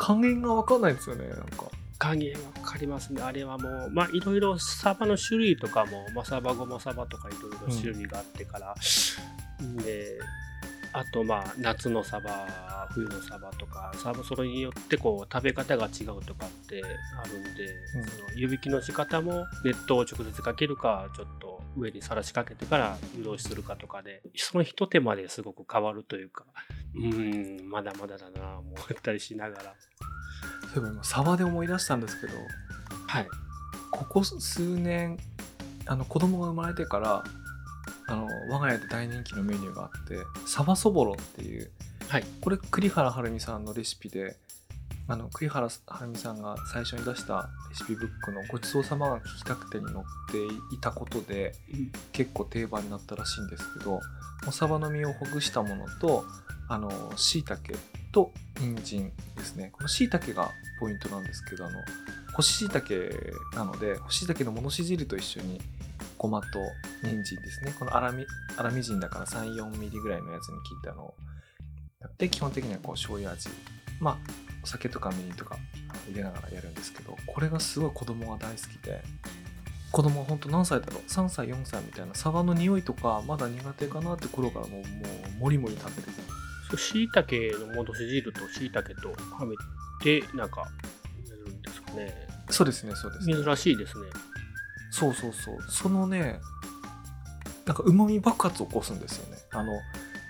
[0.00, 1.66] 加減が分かんないんですよねなんか。
[1.98, 3.20] 加減わかりますね。
[3.20, 8.74] あれはもう、まあいろいろサバの種類とかも、まあ、サバゴマサバとかいろいろ種類があってから、
[9.84, 10.18] で、
[10.94, 16.82] あとまあ夏のサバ、冬のサバとか、サバそれによってこう食べ方が違うとかって
[17.22, 17.64] あるんで、
[17.96, 18.04] うん。
[18.08, 26.44] その湯引きの仕方も熱湯を直接かけるか、ちょっと上にさらしかけてから湯通しするかとかで、その一手間ですごく変わるというか、
[26.94, 29.74] うーん、まだまだだな、思ったりしながら。
[30.72, 32.34] そういえば今サバで思い出したんですけど
[33.06, 33.28] はい。
[33.90, 35.18] ここ数年
[35.86, 37.24] あの子供が生まれてから
[38.06, 40.16] あの我が家で大人気のメニューがあって
[40.46, 41.70] サバそぼろっていう、
[42.08, 44.36] はいこれ栗原はるみさんのレシピで
[45.10, 49.98] あの栗原はるみさんが最初に出したレシピブックの「ごちそうさまが聞きたくて」に載っ
[50.30, 51.52] ていたことで
[52.12, 54.00] 結構定番になったらしいんですけど
[54.46, 56.24] おサバの身をほぐしたものと
[56.68, 57.60] あの椎茸
[58.12, 59.70] と人参ですね。
[59.72, 61.80] この椎茸がポイントなんですけどあの
[62.34, 65.60] 干し椎茸なので干し椎茸の戻し汁と一緒に
[66.18, 66.46] ごまと
[67.02, 67.74] 人参ですね。
[67.76, 71.14] この粗み粗みじんだから34ミリぐらいのやつに切ったのを
[72.00, 73.48] やって基本的にはこう醤油味。
[73.98, 75.56] まあお酒とかみりんとか
[76.08, 79.02] 入れながらやるんですけどこれがすごい子供が大好きで
[79.92, 84.86] 子供は本当何歳だろう？3歳4歳みたいなサバの匂いとかまだ苦手かなって頃からもうも
[85.38, 86.30] うもりもり食べてて。
[86.76, 89.56] しいたけの戻し汁としいたけとはめ
[90.00, 92.28] てなんかやるんですかね。
[92.48, 93.34] そうですねそうですね。
[93.44, 94.06] 珍しいですね。
[94.92, 95.56] そうそうそう。
[95.68, 96.38] そのね
[97.66, 99.42] なんかうまみ爆発を起こすんですよね。
[99.50, 99.82] あのいわ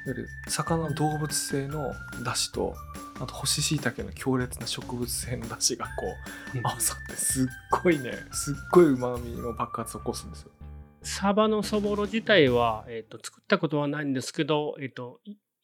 [0.07, 1.93] ゆる魚の動物性の
[2.25, 2.75] 出汁と
[3.21, 5.91] あと干し椎茸の強烈な植物性の出汁がこ
[6.55, 7.47] う合わさってすっ
[7.83, 10.51] ごいねすっごいうまみの爆発を起こすんですよ。
[11.03, 15.21] サバのそぼろ自体は、えーと、作ったことはないんですけど、えーと、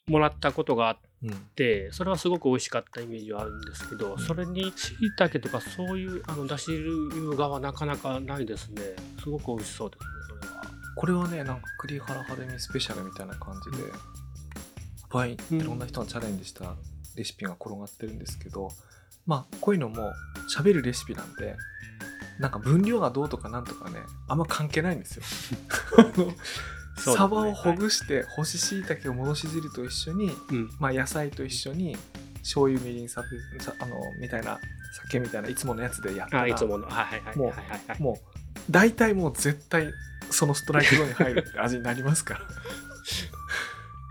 [0.07, 0.99] もらったことがあっ
[1.57, 8.83] てそれはすごく美味しかったイメージはあるんですけど、うん、それにしいたけとかそういうあのだし流がはなかなかないですね。
[9.23, 10.09] すごく美味しそうですね
[10.41, 10.63] それは。
[10.97, 13.93] これはねなんか栗原はるみスペシャルみたいな感じで、いっ
[15.11, 16.75] ぱいいろんな人がチャレンジした
[17.17, 18.71] レシピが転がってるんですけど、
[19.27, 20.13] まあこういうのも
[20.55, 21.57] 喋るレシピなんで
[22.39, 23.99] なんか分量がどうとかなんとかね
[24.29, 25.23] あんま関係ないんですよ。
[26.99, 31.95] サバをほぐして、干し椎茸を戻し汁と一緒に、うん、まあ、野菜と一緒に
[32.39, 33.23] 醤油みりんさ
[33.79, 34.59] あのみたいな
[35.05, 36.87] 酒みたいないつものやつでやったらいつもの。
[36.87, 37.37] はいはいはい。
[37.37, 37.53] も
[37.99, 38.17] うもう
[38.71, 39.93] 大体もう絶対
[40.31, 42.41] そのストライクゾーンに入るって味になりますから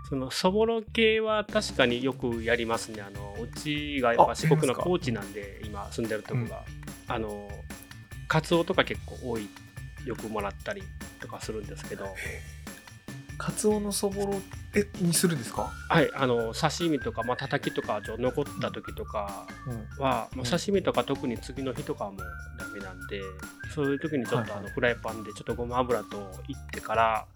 [0.08, 3.02] そのそぼろ系は確かによくやりますね。
[3.02, 6.62] あのうちがやっぱ四国の高知なんで今住んでるとこが、
[7.08, 7.48] うん、あの
[8.28, 9.48] カツオとか結構多い
[10.04, 10.82] よくもらったり
[11.20, 12.06] とかするんですけど。
[13.38, 14.40] カツオのそぼろ
[14.74, 15.70] えにするんですか？
[15.90, 19.46] はいあの刺身とか、まあ、たたきとか残った時とか
[19.98, 22.20] は、うん、まあ、刺身とか特に次の日とかはもう
[22.58, 23.20] ダメなんで、
[23.74, 26.16] そういう時にちょっとあのフライパンでちょっとごま油と
[26.48, 27.26] いってから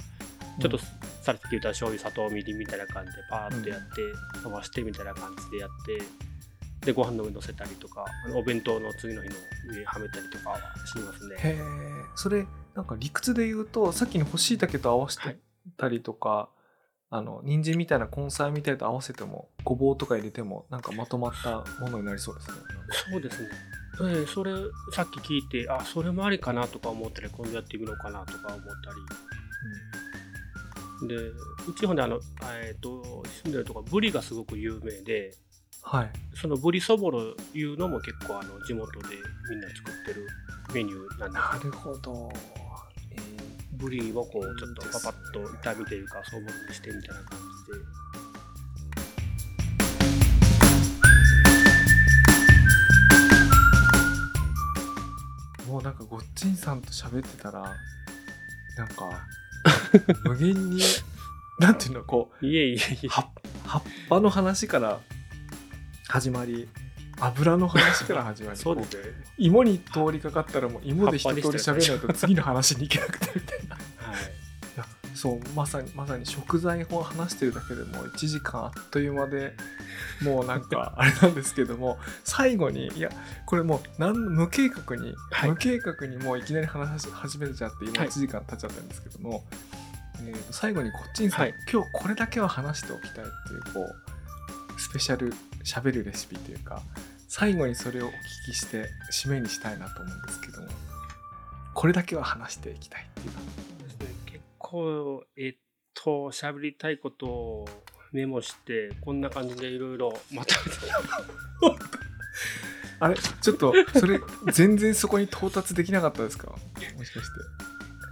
[0.61, 0.79] ちょっと
[1.23, 4.03] さっき言った醤油砂糖みりんみたいな感じでパーッとやって
[4.43, 6.03] 飛ばしてみたいな感じでやって
[6.87, 8.05] でご飯の上乗せたりとか
[8.35, 9.35] お弁当の次の日の
[9.73, 11.37] 上はめたりとかはしますね。
[11.39, 11.59] へえ
[12.15, 15.37] それなんか理屈で言うとさっきの干し椎茸と合わせて
[15.77, 16.49] たりとか、は
[17.13, 22.57] い、あの人参みたいな根菜みたいと合わせてもごぼうとか入れてもなんかまとまったものになりそうですね。
[23.13, 23.49] そうですね。
[24.01, 24.53] えー、それ
[24.95, 30.10] さっき聞いてあそれもありかなとか思ったり今度やってみようかなとか思ったり、うん、
[31.07, 31.35] でう
[31.79, 32.21] ちほんであの、
[32.63, 35.35] えーと、住んでるとこブリがすごく有名で、
[35.83, 39.17] はい、そのブリそぼろいうのも結構あの地元で
[39.49, 40.29] みんな作ってる
[40.75, 42.33] メニューなんですなるほど。
[43.81, 47.81] ブリをこうちょっとパパッと炒めというかそぼろにしてみたいな感じで。
[55.67, 57.75] もうなんかごっちんさんと喋ってたら
[58.77, 59.27] なんか
[60.25, 60.83] 無限に
[61.59, 65.01] なんていうのこういえいえ葉っぱの話から
[66.09, 66.69] 始まり
[67.21, 68.85] 油の話から始まりそうで
[69.37, 73.77] 芋に通りかかったらもう芋で一通り喋らないと次の話に行けなくてみたいな、
[75.15, 79.55] そうまさにまさに食材を話してるだけでも1時間あっという間で
[80.23, 83.11] もうなんか あれなんですけども最後にいや
[83.47, 89.43] これもうなん無計画に、はい、無計画にもういきなり話し始めちゃって今1時間経っちゃったんですけども、はい、
[90.23, 93.81] えー、と最後にこっちにさ、はい、今日これだけは話しておきたいっていうこ
[94.77, 95.35] うスペシャル
[95.65, 96.83] しゃべるレシピというか
[97.29, 98.13] 最後にそれをお聞
[98.47, 100.69] きして締めにしたいなと思うんですけども
[101.75, 103.35] これだけは話していきたいっていう。
[103.35, 103.80] です
[104.61, 105.55] ね結構えっ
[105.95, 107.69] と喋りたいことを
[108.13, 110.57] メモしてこんな感じでいろいろまた
[113.03, 114.21] あれちょっとそれ
[114.53, 116.49] 全然そこに到達できなかったですか？
[116.51, 116.57] も
[117.05, 117.27] しかし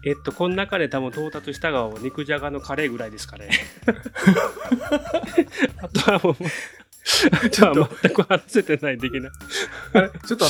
[0.03, 3.51] てえっとこの中で多分到達したが肉じゃがのカレーぐらいですかね
[5.83, 6.37] あとはもう
[7.51, 9.31] ちょっと全く話せてない的な。
[9.95, 10.49] あれちょっとあ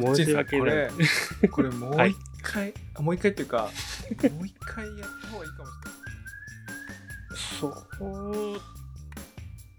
[0.00, 0.90] の、申し訳ない。
[0.90, 2.68] これ、これもう一回、は
[3.00, 7.80] い、もう一回っていうか、もう一回やった方がいいかもしれない。
[7.96, 8.58] そ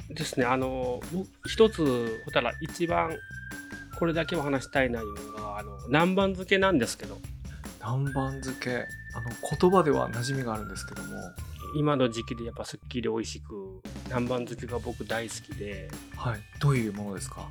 [0.10, 0.99] うですね、あの、
[1.45, 3.16] 一つ、ほたら一番
[3.97, 7.18] これだけは話したい内容が、あの南蛮漬けなんですけど。
[7.82, 9.30] 南蛮漬け、あの
[9.60, 11.10] 言葉では馴染みがあるんですけども。
[11.76, 17.47] 今の時期でやっぱすっきり美味しく南蛮漬けが僕大好きではいどういうものですか、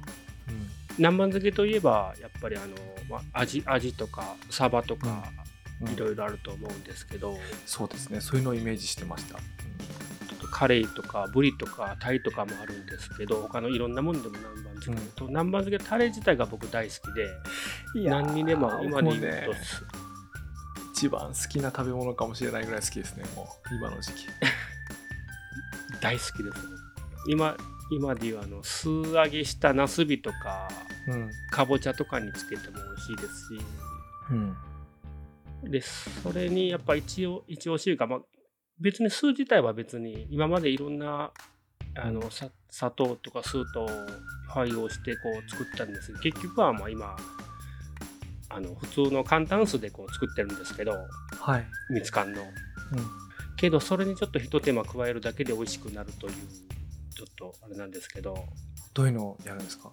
[0.48, 2.66] うん、南蛮漬けといえばやっぱりあの、
[3.08, 5.24] まあ、味味とかサバとか、
[5.92, 7.38] いろいろあると思うんですけど。
[7.66, 8.20] そうですね。
[8.20, 9.38] そういうのをイメージしてました、
[10.50, 16.94] カレイとかブリとかタイとかもあるんですけど他のいろんなものでも南蛮漬けと、うん、南蛮漬けタレ自体が僕大好
[17.94, 19.52] きで何にでも今で言うと
[20.92, 24.26] 一番好きな食べ物かもしれないぐらい好きですねもう今の時期。
[26.00, 26.58] 大好きです、
[27.28, 27.56] 今
[27.90, 30.68] 今でいうあの素揚げしたなすびとか、
[31.08, 33.60] うん、かぼちゃとかにつけても美味しいですし、
[34.30, 38.20] うん、でそれにやっぱ一応一応しいか、まあ、
[38.80, 41.32] 別に酢自体は別に今までいろんな
[41.96, 43.88] あのさ砂糖とか酢と
[44.48, 47.16] 配合してこう作ったんですけど結局はまあ今
[48.50, 50.92] あの普通の簡単酢でこう作ってるんですけど
[51.40, 51.66] はい。
[51.90, 52.42] 蜜柑の。
[52.42, 52.48] うん。
[53.56, 56.32] けどそれにちょっとひと手間加えるだけで美味しくなるという
[57.18, 58.36] ちょっとあれなんですけど。
[58.94, 59.90] どういうのをやるんですか？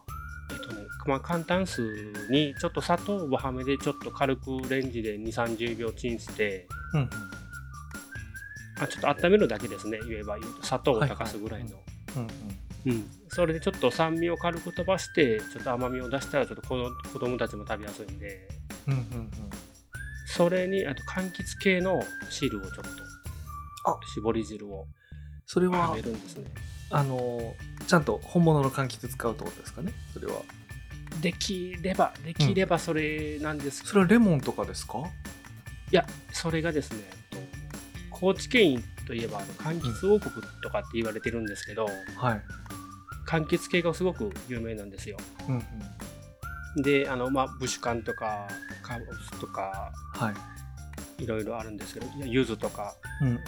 [0.51, 1.81] えっとねまあ簡単酢
[2.29, 6.67] にちょっと砂糖をはめでちょっと軽くレンジで2 3 0秒チンして。
[6.93, 7.09] うんうん。
[8.77, 11.69] あちょっと温めるだけですね言えば言うと砂糖を溶かすぐらいの、
[12.17, 12.27] うん
[13.29, 18.47] それでちょっと酸味を軽く飛ばしてちょっと甘みを出したらちょっとこの子供たちも食べやすいんで。
[18.87, 19.29] うんうんうん。
[20.27, 23.91] それにあと柑橘系の汁をちょっと。
[23.91, 23.99] あ。
[24.13, 24.85] 絞り汁を
[25.45, 26.51] それははめ、るんですね
[26.91, 27.55] あの、
[27.87, 29.93] ちゃんと本物の柑橘使うってことですかね？
[30.13, 30.41] それは。
[31.21, 34.99] できればできればそれなんですけど、それはレモンとかですか？
[34.99, 36.99] いやそれがですね
[37.31, 37.45] えっと
[38.09, 41.85] 高知県といえばあの柑橘王国とかって言われてるんですけど、
[42.17, 42.41] はい。
[43.27, 45.17] 柑橘系がすごく有名なんですよ
[45.47, 45.63] うん
[46.75, 46.81] うん。
[46.83, 48.47] であのまあブシュカンとか
[48.83, 50.31] カボスとかは
[51.19, 51.23] い。
[51.23, 53.39] いろいろあるんですけどいや柚子とかうんうん。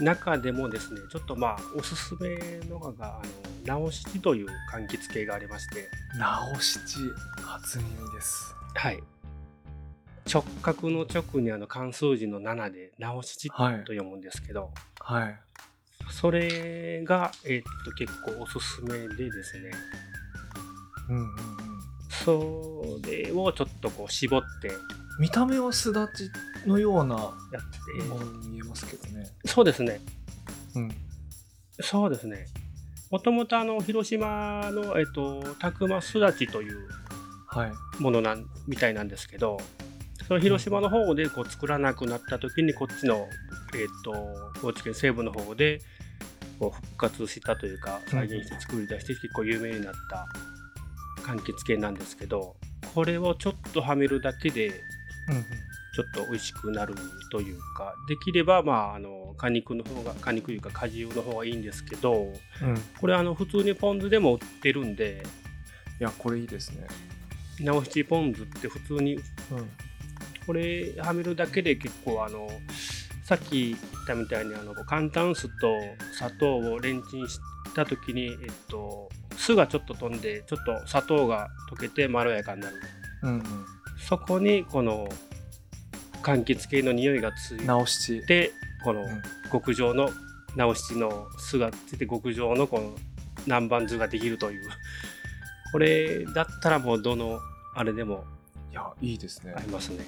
[0.00, 2.38] 中でもですねちょっとまあおすすめ
[2.68, 3.22] のがあ
[3.66, 5.88] の直七という柑橘系がありまして
[6.18, 8.54] 直七、初耳です。
[8.74, 9.02] はい
[10.28, 13.74] 直角の直にあの漢数字の7で直七とはい。
[13.78, 15.40] 読むんですけど、はい。
[16.10, 19.70] それが、えっと結構おすすめでですね
[21.08, 21.36] うんうんうん。
[22.10, 24.70] それをちょっとこう絞って
[25.18, 26.30] 見た目はすだち
[26.66, 29.26] のようなやって、ものに見えますけどね。
[29.44, 30.00] そうですね
[30.74, 30.90] うん。
[31.80, 32.46] そうですね
[33.10, 36.88] もともとあの広島の、えっと、たくますだちという
[37.46, 38.02] はい。
[38.02, 39.58] ものなんみたいなんですけど
[40.26, 43.28] その広島の方でこう作らなくなった時にこっちの、
[43.74, 45.80] えっと高知県西部の方で
[46.58, 50.26] こう復活したというか再現して作り出して結構有名になった
[51.22, 52.56] 柑橘系なんですけど
[52.94, 54.72] これをちょっとはめるだけで。
[55.94, 56.94] ちょっと美味しくなる
[57.32, 62.28] というかできればまああの果肉の方が果肉というか果汁の方がいいんですけどうん。
[62.28, 62.32] い
[63.00, 65.22] これあの普通にポン酢でも売ってるんで
[65.98, 66.86] や、これいいですね。
[67.60, 69.22] 直七ポン酢って普通にうん。
[70.46, 72.48] これはめるだけで結構あの
[73.24, 75.74] さっき言ったみたいにあの簡単酢と
[76.12, 77.40] 砂糖をレンチンし
[77.74, 82.76] た時に、えっと、酢がちょっと飛んでちょっと砂糖が溶けてまろやかになる
[83.22, 83.42] うんうん。
[83.98, 85.08] そこにこの
[86.22, 88.26] 柑橘系の匂いがつい。
[88.26, 88.52] て
[88.84, 90.10] このうん極上の
[90.56, 92.94] 直七の酢がついて極上のこの
[93.46, 94.68] 南蛮酢ができるという
[95.72, 97.38] これだったらもうどの
[97.74, 98.24] あれでも
[98.72, 99.60] いや、いいですねあ。
[99.60, 100.04] りますね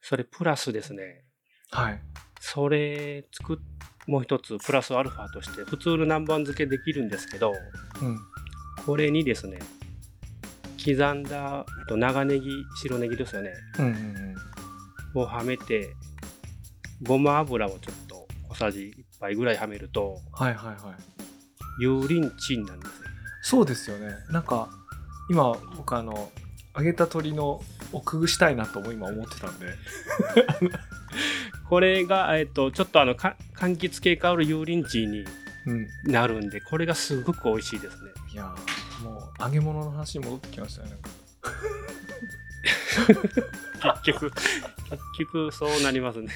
[0.00, 1.24] それプラスですね
[1.70, 2.00] はい。
[2.40, 3.58] それ作っ
[4.06, 7.52] もう一つプラスアルファとして普通の南蛮漬けできるんですけど
[8.02, 8.18] うん。
[8.84, 9.58] これにですね
[10.84, 12.50] 刻んだと長ネギ
[12.82, 15.22] 白ネギですよねうんうんうん。
[15.22, 15.94] をはめて
[17.02, 21.84] ごま油をちょっと小さじ1杯ぐらいはめるとはいはいはい。
[21.84, 23.04] 油淋鶏なんですよ
[23.42, 24.14] そうですよね。
[24.30, 24.70] なんか、
[25.28, 26.30] 今、僕あの、
[26.76, 27.60] 揚げた鶏の
[27.92, 29.66] をくぐしたいなとも今思ってたんで。
[31.68, 35.24] これが、えっと、ちょっとあのか柑橘系香る油淋鶏に
[35.66, 35.86] うん。
[36.12, 38.54] なるんでこれがすごく美味しいですねいや
[39.40, 40.90] 揚げ物の話に戻ってきましたね。
[44.04, 44.42] 結局結
[45.18, 46.28] 局そうなりますね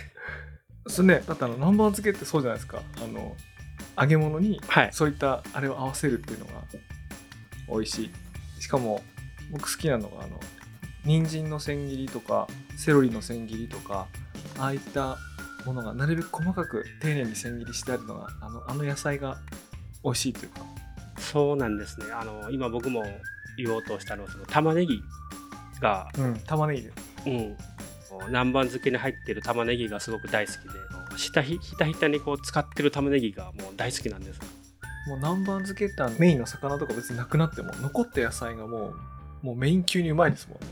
[0.87, 2.81] それね、だってあの南蛮漬けってそうじゃないですか。
[2.97, 3.37] あの
[4.01, 6.53] 揚げ物にはいそういったあれを合わせるっていうのが
[7.69, 8.11] 美味しい。
[8.61, 9.03] しかも
[9.53, 10.41] 僕好きなのがあの
[11.05, 14.07] 人参の千切りとかセロリの千切りとか
[14.59, 15.19] ああいった
[15.67, 19.37] ものがなるべく細かく丁寧に千切りしてあるのがあのあの野菜が
[20.03, 20.78] 美味しいというか。
[21.19, 22.07] そうなんですね。
[22.13, 23.05] あの今僕も
[23.57, 25.01] 言おうとしたのはその玉ねぎ
[25.81, 26.93] が、うん、玉ねぎで。
[27.27, 27.57] うん、
[28.29, 30.61] 南蛮漬けに入ってる玉ねぎがすごく大好きで
[31.17, 34.41] ひたひひたひたにこう使ってる玉ねぎがもう大好きなんです。
[35.09, 38.89] もう南蛮漬けってメインの魚とか別になくなっても残った野菜がも
[39.43, 40.59] うもうメイン級にうまいですもん。
[40.61, 40.67] ね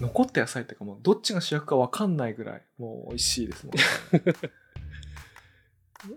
[0.00, 3.76] 残った野菜っていうかもうどっちが主役か分かんないぐらいもう美味しいですもん。
[3.76, 3.82] ね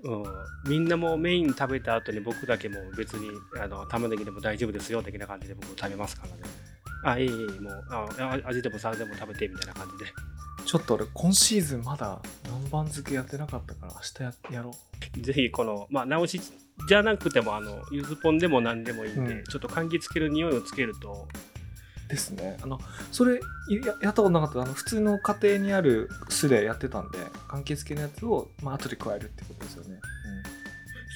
[0.04, 0.24] うん、
[0.70, 3.30] みんなもうメイン食べた後に僕だけもう別に
[3.60, 6.44] あの玉ねぎでも大丈夫ですよ的な感じで僕食べますからね。
[7.04, 10.12] あいいいいもうああ味でもさでも食べてみたいな感じで。
[10.66, 14.72] ちょっと俺今シーズンまだ南蛮漬けやってなかったから明日ややろ
[15.20, 16.40] ぜひこのまあ直し
[16.88, 19.44] じゃなくてもあのゆずポンでも何でもいいんで、うん。
[19.44, 21.51] ちょっと柑橘系の匂いをつけるとう
[22.12, 22.58] ですね。
[22.62, 22.80] あの
[23.12, 24.62] それややったことなかった。
[24.62, 30.00] あの普通の家庭にある酢でやってたんで柑橘系のやつを、まあ後で加えるってことですよね、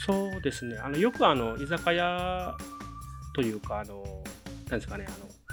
[0.05, 0.77] そうですね。
[0.77, 2.55] あのよくあの居酒屋
[3.35, 4.23] というか、あの
[4.69, 5.11] なんですかね、あ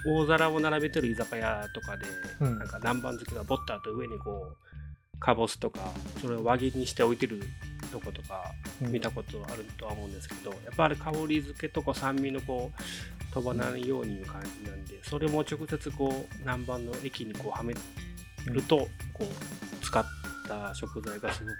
[0.08, 2.06] の大皿を並べてる居酒屋とかで、
[2.40, 2.58] うん。
[2.58, 4.56] なんか南蛮漬けがボッターと上にこ
[5.14, 5.80] うかぼすとか、
[6.20, 7.42] それを輪切りにして置いてる
[7.92, 17.74] とことか見たことあるとは思うんですけど、やっぱあれ香り付けとか酸味のこう飛ばないようにいう感じなんで、それも直接こう南蛮の液にこうはめ
[18.46, 18.88] ると、こ
[19.20, 20.04] う使っ
[20.48, 21.54] た食材がすごく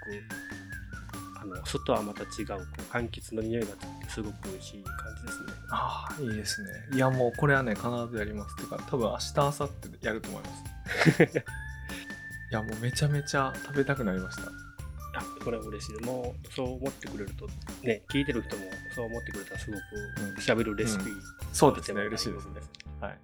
[1.41, 3.67] あの酢とはまた違うこう柑橘の匂いが
[4.09, 5.53] すごく美味しい感じですね。
[5.71, 6.69] ああいいですね。
[6.93, 8.55] いやもうこれはね必ずやります。
[8.55, 11.23] てか多分明日明後日やると思います。
[12.53, 14.62] いやもうめちゃめちゃ食べたくなりました
[15.15, 15.95] あこれは嬉しい。
[16.03, 17.47] もうそう思ってくれると、
[17.83, 18.63] ね、聞いてる人も
[18.95, 19.79] そう思ってくれたらすごう
[20.31, 20.35] ん。
[20.35, 21.03] く喋るレシピ、
[21.51, 22.01] そうですね。
[22.01, 22.61] 嬉しいですね。
[22.99, 23.17] はい。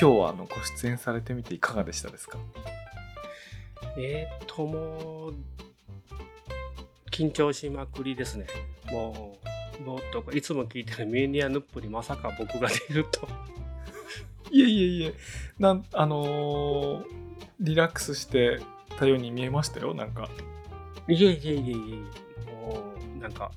[0.00, 2.38] 今日はあのご出演されてみていかがでしたですか？
[3.98, 5.34] えーっともう
[7.10, 8.46] 緊張しまくりですね。
[8.90, 9.36] も
[9.80, 13.28] うぼーっといつも聞いてるメディアヌップにまさか僕が出ると。
[14.52, 15.14] いえいえいえ。
[15.58, 17.04] なんあのー
[17.60, 18.58] リラックスして
[18.98, 20.28] たように見えましたよなんか。
[21.08, 22.04] いえいえいえい
[22.48, 22.50] え。
[22.50, 23.50] もうなんか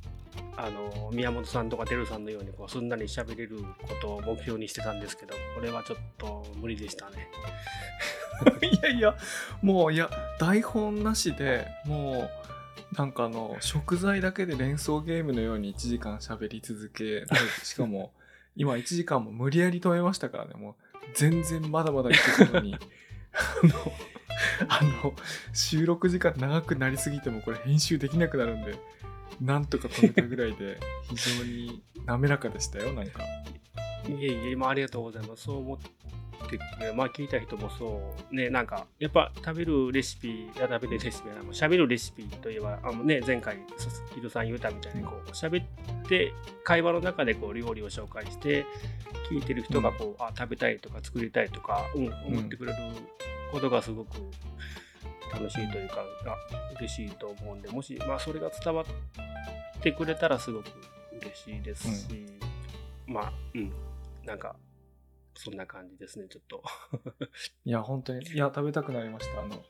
[0.57, 7.29] あの宮本さんとかてるさんのようにこうすんなり喋れることを目標にしてたんですけどこれはちょっと無理でしたね。
[8.61, 9.15] いやいや
[9.61, 12.29] もういや台本なしでも
[12.93, 17.25] うなんかあの食材だけで連想ゲームのように1時間喋り続け
[17.63, 18.11] しかも
[18.55, 20.53] 今1時間も無理やり止めましたからね。
[20.55, 20.75] もう
[21.15, 22.75] 全然まだまだいけるのに。
[23.33, 23.91] あの
[24.67, 25.13] あの
[25.53, 28.75] 収録時間長くなりすぎてもこれ編集できなくなるんで
[29.41, 30.79] なんとか止めたぐらいで
[31.09, 33.23] 非常に滑らかでしたよなんか。
[34.07, 35.43] いえいえ、まあ、ありがとうございます。
[35.43, 43.57] そう思ってくれ、まあ、聞いた人もそう、ね、なんか、やっぱ食べるレシピ、いや食べるレシピ、あの喋るレシピといえば、あのね、前回、
[44.13, 45.65] ヒルさん言うたみたいに、こう、喋っ
[46.13, 46.31] て、
[46.63, 48.65] 会話の中でこう料理を紹介して、
[49.31, 52.77] 聞いてる人がこう、あ、食べたいとか作りたいとか、うん、思ってくれる
[53.51, 54.17] ことがすごく
[55.31, 60.65] 楽しいというか、あ嬉しいと思うんで、もし、まあ、それが伝わってくれたらすごく
[61.19, 62.25] 嬉しいですし、
[63.07, 63.73] まあ、うん、
[64.23, 64.55] なんか、
[65.35, 66.63] そんな感じですね、ちょっと。
[67.65, 69.41] いや、本当に、いや、食べたくなりました。
[69.41, 69.63] あの、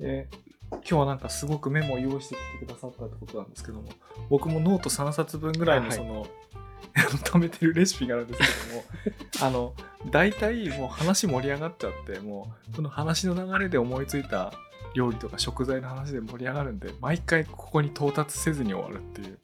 [0.00, 0.28] で、
[0.70, 3.88] 今日はなんかすごくメモを用意してきてくださったってことなんですけども、
[4.28, 6.26] 僕もノート3冊分ぐらいのその、
[6.94, 8.84] あの貯めてるレシピがあるんですけども、
[9.42, 9.74] あの、
[10.10, 14.52] 大体もう話盛り上がっちゃって、もう、その話の流れで思いついた
[14.94, 19.38] 料理とか食材の話で盛り上がるんで、毎回ここに到達せずに終わるっていう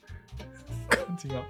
[0.88, 1.42] 感じが、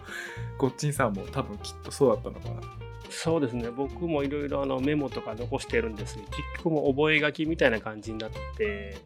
[0.58, 2.81] ごっちんさんも多分きっとそうだったのかな。
[3.12, 6.16] そうですね、僕もいろいろあのメモとか残してるんです。
[6.16, 8.96] けど、結局もう覚書きみたいな感じになって、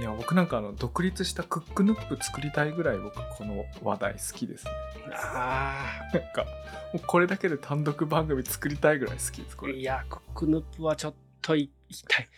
[0.00, 4.70] いや僕なんかあの独立したクックヌップ作りたいぐらい僕この話題好きですね。
[5.12, 6.44] あなんか
[6.92, 9.76] もうこれだけで単独番組作りたいぐらい好きですこあ、れ。
[9.76, 12.28] いや、クックヌップはちょっとい痛い。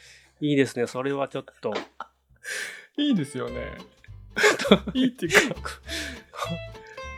[0.41, 1.73] いいですね、それはちょっと。
[2.97, 3.73] いいですよね。
[4.95, 5.61] いいっていうか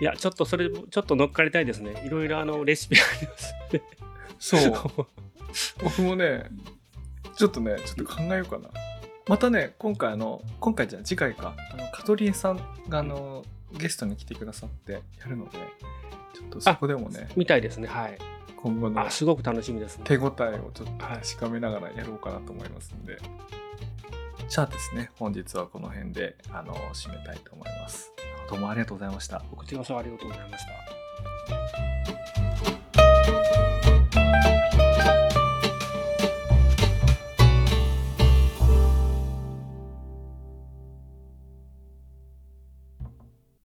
[0.01, 2.03] いや、ちょっとそれ、ちょっと乗っかりたいですね。
[2.05, 3.83] いろいろあのレシピありますね。
[4.39, 5.07] そう
[5.83, 6.51] 僕もね
[7.37, 8.69] ちょっとねちょっと考えようかな
[9.27, 12.57] またね今回あの今回じゃ次回かあのカトリエさん
[12.89, 15.59] があのゲストに来てくださってやるので
[16.35, 18.19] ちょっとそこでもねみたいですね、はい。
[18.57, 20.05] 今後のあ、すごく楽しみですね。
[20.07, 23.19] 手応えをちょっと確かめながらやろうかなと思いますんで。
[24.49, 28.13] じゃあですね、本日はこの辺であの締めたいと思います。
[28.49, 29.43] どうもありがとうございました。
[29.51, 30.71] お口がさそありがとうございました。